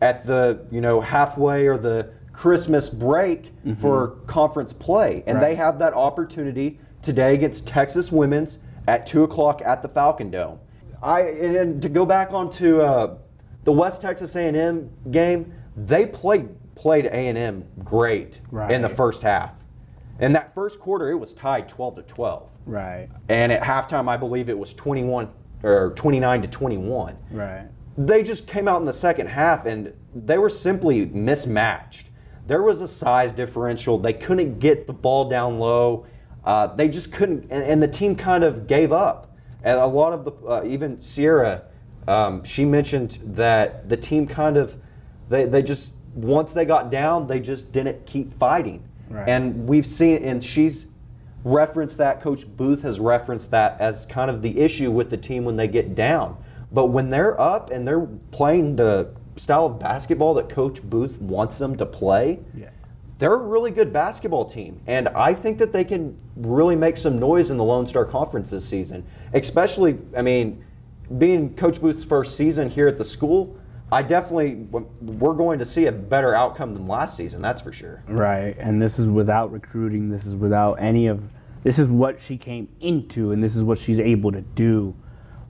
at 0.00 0.26
the 0.26 0.66
you 0.70 0.80
know 0.80 1.00
halfway 1.00 1.66
or 1.66 1.78
the 1.78 2.10
Christmas 2.32 2.88
break 2.90 3.44
mm-hmm. 3.44 3.74
for 3.74 4.16
conference 4.26 4.72
play, 4.72 5.22
and 5.26 5.36
right. 5.36 5.48
they 5.48 5.54
have 5.54 5.78
that 5.78 5.92
opportunity 5.94 6.78
today 7.02 7.34
against 7.34 7.68
Texas 7.68 8.10
Women's 8.10 8.58
at 8.86 9.06
two 9.06 9.24
o'clock 9.24 9.62
at 9.64 9.82
the 9.82 9.88
Falcon 9.88 10.30
Dome. 10.30 10.58
I 11.02 11.20
and 11.20 11.82
to 11.82 11.88
go 11.88 12.06
back 12.06 12.32
onto 12.32 12.80
uh, 12.80 13.16
the 13.64 13.72
West 13.72 14.00
Texas 14.00 14.36
A&M 14.36 14.90
game, 15.10 15.52
they 15.76 16.06
played 16.06 16.48
played 16.74 17.06
A&M 17.06 17.64
great 17.84 18.40
right. 18.50 18.70
in 18.70 18.82
the 18.82 18.88
first 18.88 19.22
half. 19.22 19.54
In 20.20 20.32
that 20.32 20.54
first 20.54 20.80
quarter, 20.80 21.10
it 21.10 21.16
was 21.16 21.32
tied 21.32 21.68
12 21.68 21.96
to 21.96 22.02
12. 22.02 22.50
Right. 22.66 23.08
And 23.28 23.52
at 23.52 23.62
halftime, 23.62 24.08
I 24.08 24.16
believe 24.16 24.48
it 24.48 24.58
was 24.58 24.74
21 24.74 25.28
or 25.62 25.92
29 25.94 26.42
to 26.42 26.48
21. 26.48 27.16
Right. 27.30 27.66
They 27.96 28.22
just 28.22 28.46
came 28.46 28.68
out 28.68 28.80
in 28.80 28.86
the 28.86 28.92
second 28.92 29.28
half 29.28 29.66
and 29.66 29.92
they 30.14 30.38
were 30.38 30.48
simply 30.48 31.06
mismatched. 31.06 32.08
There 32.46 32.62
was 32.62 32.80
a 32.80 32.88
size 32.88 33.32
differential. 33.32 33.98
They 33.98 34.12
couldn't 34.12 34.58
get 34.58 34.86
the 34.86 34.92
ball 34.92 35.28
down 35.28 35.58
low. 35.58 36.06
Uh, 36.44 36.66
they 36.66 36.88
just 36.88 37.12
couldn't, 37.12 37.42
and, 37.50 37.62
and, 37.62 37.82
the 37.82 37.88
team 37.88 38.16
kind 38.16 38.42
of 38.42 38.66
gave 38.66 38.92
up. 38.92 39.30
And 39.62 39.78
a 39.78 39.86
lot 39.86 40.12
of 40.12 40.24
the, 40.24 40.32
uh, 40.44 40.64
even 40.64 41.00
Sierra, 41.00 41.62
um, 42.08 42.42
she 42.42 42.64
mentioned 42.64 43.18
that 43.22 43.88
the 43.88 43.96
team 43.96 44.26
kind 44.26 44.56
of, 44.56 44.76
they, 45.28 45.44
they 45.44 45.62
just, 45.62 45.94
once 46.14 46.52
they 46.52 46.64
got 46.64 46.90
down, 46.90 47.28
they 47.28 47.38
just 47.38 47.70
didn't 47.70 48.06
keep 48.06 48.32
fighting. 48.32 48.82
Right. 49.08 49.28
And 49.28 49.68
we've 49.68 49.86
seen, 49.86 50.24
and 50.24 50.42
she's 50.42 50.88
referenced 51.44 51.98
that. 51.98 52.20
Coach 52.20 52.44
Booth 52.56 52.82
has 52.82 52.98
referenced 52.98 53.52
that 53.52 53.80
as 53.80 54.04
kind 54.06 54.30
of 54.30 54.42
the 54.42 54.58
issue 54.58 54.90
with 54.90 55.10
the 55.10 55.16
team 55.16 55.44
when 55.44 55.56
they 55.56 55.68
get 55.68 55.94
down. 55.94 56.42
But 56.72 56.86
when 56.86 57.10
they're 57.10 57.38
up 57.40 57.70
and 57.70 57.86
they're 57.86 58.06
playing 58.30 58.76
the 58.76 59.14
style 59.36 59.66
of 59.66 59.78
basketball 59.78 60.34
that 60.34 60.48
Coach 60.48 60.82
Booth 60.82 61.20
wants 61.20 61.58
them 61.58 61.76
to 61.76 61.86
play, 61.86 62.38
yeah. 62.54 62.70
they're 63.18 63.34
a 63.34 63.36
really 63.36 63.70
good 63.70 63.92
basketball 63.92 64.44
team. 64.44 64.80
And 64.86 65.08
I 65.08 65.34
think 65.34 65.58
that 65.58 65.72
they 65.72 65.84
can 65.84 66.16
really 66.36 66.76
make 66.76 66.96
some 66.96 67.18
noise 67.18 67.50
in 67.50 67.56
the 67.56 67.64
Lone 67.64 67.86
Star 67.86 68.04
Conference 68.04 68.50
this 68.50 68.68
season. 68.68 69.04
Especially, 69.32 69.98
I 70.16 70.22
mean, 70.22 70.64
being 71.18 71.54
Coach 71.54 71.80
Booth's 71.80 72.04
first 72.04 72.36
season 72.36 72.70
here 72.70 72.88
at 72.88 72.98
the 72.98 73.04
school, 73.04 73.56
I 73.90 74.02
definitely 74.02 74.54
we're 75.02 75.34
going 75.34 75.58
to 75.58 75.66
see 75.66 75.86
a 75.86 75.92
better 75.92 76.34
outcome 76.34 76.72
than 76.72 76.88
last 76.88 77.14
season. 77.16 77.42
That's 77.42 77.60
for 77.60 77.72
sure. 77.72 78.02
Right, 78.08 78.56
and 78.58 78.80
this 78.80 78.98
is 78.98 79.06
without 79.06 79.52
recruiting. 79.52 80.08
This 80.08 80.24
is 80.24 80.34
without 80.34 80.74
any 80.74 81.08
of. 81.08 81.22
This 81.62 81.78
is 81.78 81.88
what 81.88 82.20
she 82.20 82.38
came 82.38 82.68
into, 82.80 83.30
and 83.30 83.44
this 83.44 83.54
is 83.54 83.62
what 83.62 83.78
she's 83.78 84.00
able 84.00 84.32
to 84.32 84.40
do 84.40 84.96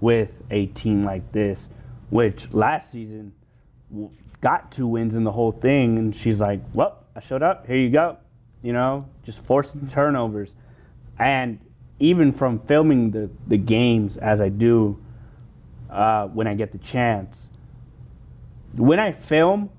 with 0.01 0.42
a 0.51 0.66
team 0.66 1.05
like 1.05 1.33
this, 1.33 1.68
which 2.11 2.53
last 2.53 2.90
season 2.90 3.33
got 4.40 4.72
two 4.72 4.87
wins 4.87 5.14
in 5.14 5.24
the 5.24 5.33
whole 5.33 5.52
thing, 5.52 5.98
and 5.98 6.14
she's 6.14 6.40
like, 6.40 6.61
"Well, 6.74 6.98
I 7.14 7.20
showed 7.20 7.42
up. 7.42 7.66
Here 7.66 7.76
you 7.76 7.90
go." 7.90 8.18
You 8.62 8.72
know, 8.72 9.07
just 9.24 9.40
forcing 9.40 9.88
turnovers, 9.88 10.52
and 11.18 11.59
even 11.98 12.33
from 12.33 12.59
filming 12.61 13.11
the 13.11 13.31
the 13.46 13.57
games 13.57 14.16
as 14.16 14.40
I 14.40 14.48
do 14.48 14.98
uh, 15.90 16.28
when 16.28 16.46
I 16.46 16.55
get 16.55 16.72
the 16.72 16.78
chance 16.78 17.48
when 18.76 18.98
I 18.98 19.12
film, 19.12 19.70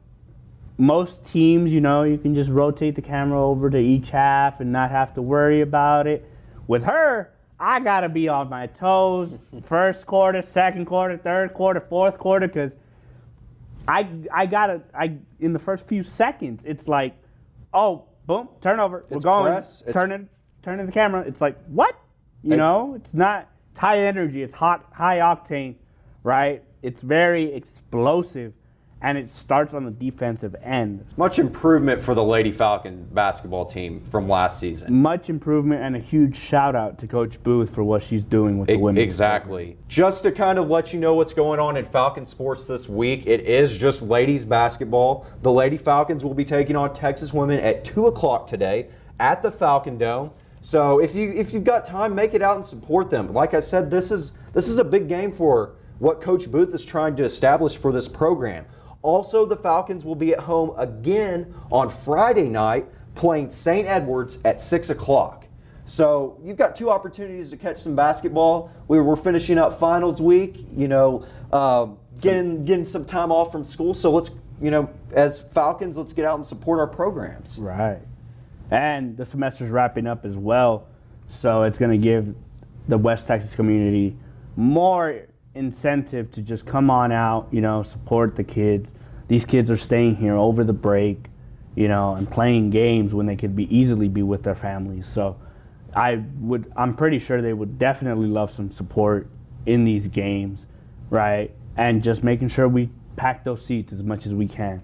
most 0.78 1.26
teams, 1.26 1.74
you 1.74 1.82
know, 1.82 2.04
you 2.04 2.18
can 2.18 2.36
just 2.36 2.50
rotate 2.50 2.96
the 2.96 3.02
camera 3.02 3.42
over 3.44 3.70
to 3.70 3.78
each 3.78 4.10
half 4.10 4.60
and 4.60 4.72
not 4.72 4.92
have 4.92 5.14
to 5.16 5.22
worry 5.22 5.62
about 5.62 6.08
it. 6.08 6.30
With 6.68 6.84
her, 6.84 7.32
I 7.60 7.80
gotta 7.80 8.10
be 8.10 8.28
on 8.28 8.50
my 8.50 8.68
toes. 8.68 9.38
First 9.64 10.06
quarter, 10.06 10.42
second 10.42 10.86
quarter, 10.86 11.18
third 11.18 11.54
quarter, 11.54 11.80
fourth 11.80 12.18
quarter, 12.18 12.48
because 12.48 12.76
I 13.88 14.08
I 14.32 14.46
gotta 14.46 14.82
I 14.94 15.18
in 15.40 15.54
the 15.54 15.60
first 15.60 15.88
few 15.88 16.04
seconds, 16.04 16.64
it's 16.66 16.88
like, 16.88 17.16
oh, 17.74 18.06
boom, 18.26 18.50
turnover. 18.62 19.06
We're 19.10 19.20
going. 19.20 19.52
Press. 19.54 19.84
Turning 19.92 20.30
turning 20.62 20.86
the 20.86 20.92
camera. 20.92 21.22
It's 21.22 21.42
like 21.42 21.58
what? 21.68 21.96
You 22.42 22.58
know, 22.58 22.96
it's 22.96 23.14
not 23.14 23.50
it's 23.72 23.80
high 23.80 24.00
energy. 24.00 24.44
It's 24.44 24.54
hot, 24.54 24.86
high 24.94 25.18
octane, 25.18 25.76
right? 26.24 26.64
It's 26.84 27.02
very 27.02 27.54
explosive 27.54 28.54
and 29.04 29.18
it 29.18 29.30
starts 29.30 29.74
on 29.74 29.84
the 29.84 29.92
defensive 29.92 30.56
end. 30.64 31.06
Much 31.18 31.38
improvement 31.38 32.02
for 32.02 32.16
the 32.16 32.24
Lady 32.24 32.54
Falcon 32.54 33.06
basketball 33.12 33.66
team 33.66 34.00
from 34.00 34.30
last 34.30 34.60
season. 34.60 34.94
Much 34.94 35.30
improvement 35.30 35.84
and 35.84 35.98
a 35.98 36.00
huge 36.00 36.38
shout 36.38 36.74
out 36.74 36.98
to 36.98 37.06
Coach 37.06 37.44
Booth 37.44 37.70
for 37.70 37.84
what 37.84 38.02
she's 38.02 38.24
doing 38.24 38.58
with 38.58 38.70
the 38.70 38.78
women. 38.78 39.04
Exactly. 39.04 39.78
Just 39.90 40.24
to 40.24 40.32
kind 40.32 40.58
of 40.58 40.70
let 40.70 40.94
you 40.94 41.00
know 41.00 41.16
what's 41.16 41.34
going 41.34 41.60
on 41.60 41.76
in 41.76 41.84
Falcon 41.84 42.26
sports 42.26 42.64
this 42.64 42.88
week, 42.88 43.28
it 43.28 43.42
is 43.42 43.78
just 43.78 44.04
ladies 44.04 44.46
basketball. 44.46 45.28
The 45.42 45.52
Lady 45.52 45.78
Falcons 45.78 46.24
will 46.24 46.34
be 46.34 46.46
taking 46.46 46.78
on 46.78 46.94
Texas 46.94 47.34
women 47.34 47.60
at 47.60 47.84
two 47.84 48.08
o'clock 48.08 48.48
today 48.48 48.88
at 49.20 49.42
the 49.42 49.52
Falcon 49.52 49.98
Dome. 49.98 50.32
So 50.62 51.02
if 51.02 51.14
you 51.14 51.34
if 51.34 51.54
you've 51.54 51.66
got 51.66 51.84
time, 51.84 52.16
make 52.16 52.34
it 52.34 52.42
out 52.42 52.56
and 52.56 52.66
support 52.66 53.10
them. 53.10 53.34
Like 53.34 53.54
I 53.54 53.60
said, 53.60 53.92
this 53.92 54.12
is 54.12 54.32
this 54.54 54.70
is 54.70 54.80
a 54.80 54.84
big 54.84 55.10
game 55.10 55.34
for 55.34 55.76
what 56.00 56.22
Coach 56.22 56.50
Booth 56.50 56.74
is 56.74 56.86
trying 56.86 57.18
to 57.18 57.24
establish 57.24 57.76
for 57.76 57.92
this 57.92 58.08
program 58.08 58.66
Also, 59.04 59.46
the 59.46 59.56
Falcons 59.56 60.06
will 60.06 60.16
be 60.16 60.34
at 60.34 60.40
home 60.40 60.72
again 60.78 61.54
on 61.72 61.90
Friday 61.90 62.48
night 62.48 62.86
playing 63.16 63.50
St. 63.50 63.88
Edwards 63.88 64.40
at 64.46 64.60
6 64.60 64.90
o'clock. 64.90 65.46
So 65.86 66.40
you've 66.42 66.58
got 66.58 66.76
two 66.76 66.90
opportunities 66.90 67.50
to 67.50 67.58
catch 67.58 67.78
some 67.78 67.96
basketball. 67.96 68.72
We 68.88 69.00
were 69.00 69.18
finishing 69.18 69.58
up 69.58 69.78
finals 69.78 70.22
week, 70.22 70.66
you 70.74 70.88
know, 70.88 71.26
uh, 71.52 71.88
getting 72.22 72.64
getting 72.64 72.86
some 72.86 73.04
time 73.04 73.32
off 73.32 73.52
from 73.52 73.66
school. 73.66 73.94
So 73.94 74.12
let's, 74.12 74.32
you 74.62 74.72
know, 74.72 74.90
as 75.12 75.42
Falcons, 75.42 75.98
let's 75.98 76.14
get 76.14 76.24
out 76.24 76.36
and 76.36 76.48
support 76.48 76.80
our 76.80 76.88
programs. 76.88 77.60
Right. 77.60 78.00
And 78.72 79.18
the 79.18 79.26
semester's 79.26 79.70
wrapping 79.70 80.08
up 80.08 80.24
as 80.24 80.38
well. 80.38 80.88
So 81.28 81.64
it's 81.64 81.78
going 81.78 81.92
to 81.92 81.98
give 81.98 82.34
the 82.88 82.98
West 82.98 83.28
Texas 83.28 83.54
community 83.54 84.16
more 84.56 85.28
incentive 85.56 86.32
to 86.34 86.42
just 86.42 86.66
come 86.66 86.90
on 86.90 87.12
out, 87.12 87.48
you 87.52 87.62
know, 87.62 87.84
support 87.84 88.36
the 88.36 88.44
kids. 88.44 88.92
These 89.28 89.46
kids 89.46 89.70
are 89.70 89.78
staying 89.78 90.16
here 90.16 90.36
over 90.36 90.64
the 90.64 90.74
break, 90.74 91.26
you 91.76 91.88
know, 91.88 92.16
and 92.16 92.30
playing 92.30 92.72
games 92.72 93.14
when 93.14 93.26
they 93.26 93.36
could 93.36 93.56
be 93.56 93.74
easily 93.76 94.08
be 94.08 94.24
with 94.24 94.44
their 94.44 94.56
families. 94.56 95.08
So 95.08 95.38
I 95.96 96.24
would 96.40 96.72
I'm 96.76 96.96
pretty 96.96 97.20
sure 97.20 97.42
they 97.42 97.54
would 97.54 97.78
definitely 97.78 98.28
love 98.28 98.52
some 98.52 98.72
support 98.72 99.28
in 99.66 99.86
these 99.86 100.08
games, 100.08 100.66
right? 101.10 101.52
And 101.78 102.04
just 102.04 102.24
making 102.24 102.50
sure 102.50 102.68
we 102.68 102.90
pack 103.16 103.44
those 103.44 103.64
seats 103.64 103.94
as 103.94 104.04
much 104.04 104.26
as 104.26 104.34
we 104.34 104.48
can. 104.48 104.82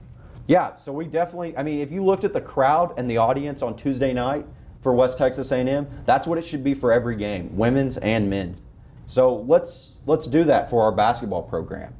Yeah, 0.47 0.75
so 0.77 0.91
we 0.91 1.05
definitely. 1.05 1.55
I 1.57 1.63
mean, 1.63 1.79
if 1.79 1.91
you 1.91 2.03
looked 2.03 2.23
at 2.23 2.33
the 2.33 2.41
crowd 2.41 2.93
and 2.97 3.09
the 3.09 3.17
audience 3.17 3.61
on 3.61 3.75
Tuesday 3.75 4.13
night 4.13 4.45
for 4.81 4.93
West 4.93 5.17
Texas 5.17 5.51
A&M, 5.51 5.87
that's 6.05 6.25
what 6.25 6.37
it 6.37 6.43
should 6.43 6.63
be 6.63 6.73
for 6.73 6.91
every 6.91 7.15
game, 7.15 7.55
women's 7.55 7.97
and 7.97 8.29
men's. 8.29 8.61
So 9.09 9.37
let's 9.47 9.93
let's 10.05 10.27
do 10.27 10.43
that 10.43 10.69
for 10.69 10.83
our 10.83 10.91
basketball 10.91 11.41
program. 11.41 11.95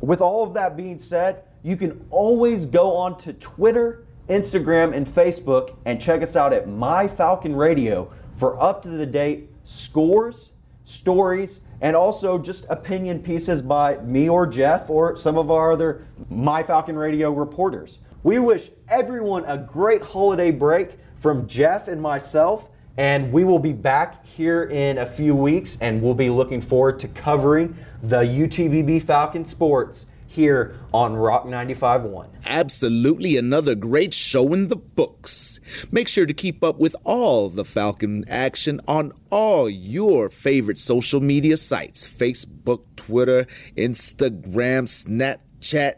With 0.00 0.20
all 0.20 0.44
of 0.44 0.54
that 0.54 0.76
being 0.76 0.96
said, 0.96 1.42
you 1.64 1.76
can 1.76 2.06
always 2.10 2.64
go 2.64 2.94
on 2.94 3.16
to 3.18 3.32
Twitter, 3.32 4.04
Instagram, 4.28 4.94
and 4.94 5.04
Facebook 5.04 5.74
and 5.84 6.00
check 6.00 6.22
us 6.22 6.36
out 6.36 6.52
at 6.52 6.68
My 6.68 7.08
Falcon 7.08 7.56
Radio 7.56 8.12
for 8.34 8.62
up 8.62 8.82
to 8.82 8.88
the 8.88 9.04
date 9.04 9.50
scores, 9.64 10.52
stories, 10.84 11.60
and 11.80 11.96
also 11.96 12.38
just 12.38 12.66
opinion 12.70 13.20
pieces 13.20 13.60
by 13.60 13.96
me 14.02 14.28
or 14.28 14.46
Jeff 14.46 14.90
or 14.90 15.16
some 15.16 15.36
of 15.36 15.50
our 15.50 15.72
other 15.72 16.04
My 16.30 16.62
Falcon 16.62 16.96
Radio 16.96 17.32
reporters. 17.32 17.98
We 18.22 18.38
wish 18.38 18.70
everyone 18.86 19.44
a 19.46 19.58
great 19.58 20.02
holiday 20.02 20.52
break 20.52 21.00
from 21.16 21.48
Jeff 21.48 21.88
and 21.88 22.00
myself, 22.00 22.68
and 22.98 23.32
we 23.32 23.44
will 23.44 23.60
be 23.60 23.72
back 23.72 24.26
here 24.26 24.64
in 24.64 24.98
a 24.98 25.06
few 25.06 25.34
weeks, 25.34 25.78
and 25.80 26.02
we'll 26.02 26.14
be 26.14 26.28
looking 26.28 26.60
forward 26.60 26.98
to 27.00 27.08
covering 27.08 27.76
the 28.02 28.22
UTPB 28.22 29.00
Falcon 29.02 29.44
sports 29.44 30.06
here 30.26 30.74
on 30.92 31.14
Rock 31.14 31.44
95.1. 31.44 32.28
Absolutely 32.44 33.36
another 33.36 33.76
great 33.76 34.12
show 34.12 34.52
in 34.52 34.66
the 34.66 34.76
books. 34.76 35.60
Make 35.92 36.08
sure 36.08 36.26
to 36.26 36.34
keep 36.34 36.64
up 36.64 36.78
with 36.78 36.96
all 37.04 37.48
the 37.48 37.64
Falcon 37.64 38.24
action 38.28 38.80
on 38.88 39.12
all 39.30 39.70
your 39.70 40.28
favorite 40.28 40.78
social 40.78 41.20
media 41.20 41.56
sites 41.56 42.06
Facebook, 42.06 42.82
Twitter, 42.96 43.46
Instagram, 43.76 44.88
Snapchat, 44.88 45.94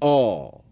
all 0.00 0.64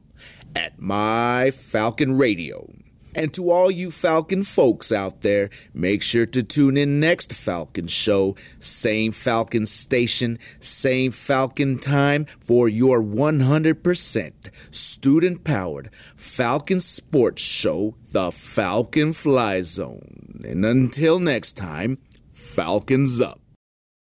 at 0.55 0.79
My 0.79 1.51
Falcon 1.51 2.17
Radio. 2.17 2.73
And 3.17 3.33
to 3.33 3.51
all 3.51 3.71
you 3.71 3.91
Falcon 3.91 4.43
folks 4.43 4.93
out 4.93 5.23
there, 5.23 5.49
make 5.73 6.03
sure 6.03 6.27
to 6.27 6.43
tune 6.43 6.77
in 6.77 7.01
next 7.01 7.33
Falcon 7.33 7.87
show, 7.87 8.37
same 8.61 9.11
Falcon 9.11 9.65
station, 9.65 10.39
same 10.61 11.13
Falcon 11.13 11.79
time 11.79 12.27
for 12.41 12.69
your 12.69 13.03
100% 13.03 14.33
student 14.71 15.45
powered 15.45 15.89
Falcon 16.15 16.79
sports 16.79 17.43
show, 17.43 17.95
The 18.13 18.31
Falcon 18.31 19.15
Fly 19.15 19.63
Zone. 19.63 20.43
And 20.45 20.63
until 20.67 21.19
next 21.19 21.55
time, 21.55 21.97
Falcons 22.29 23.19
up. 23.19 23.41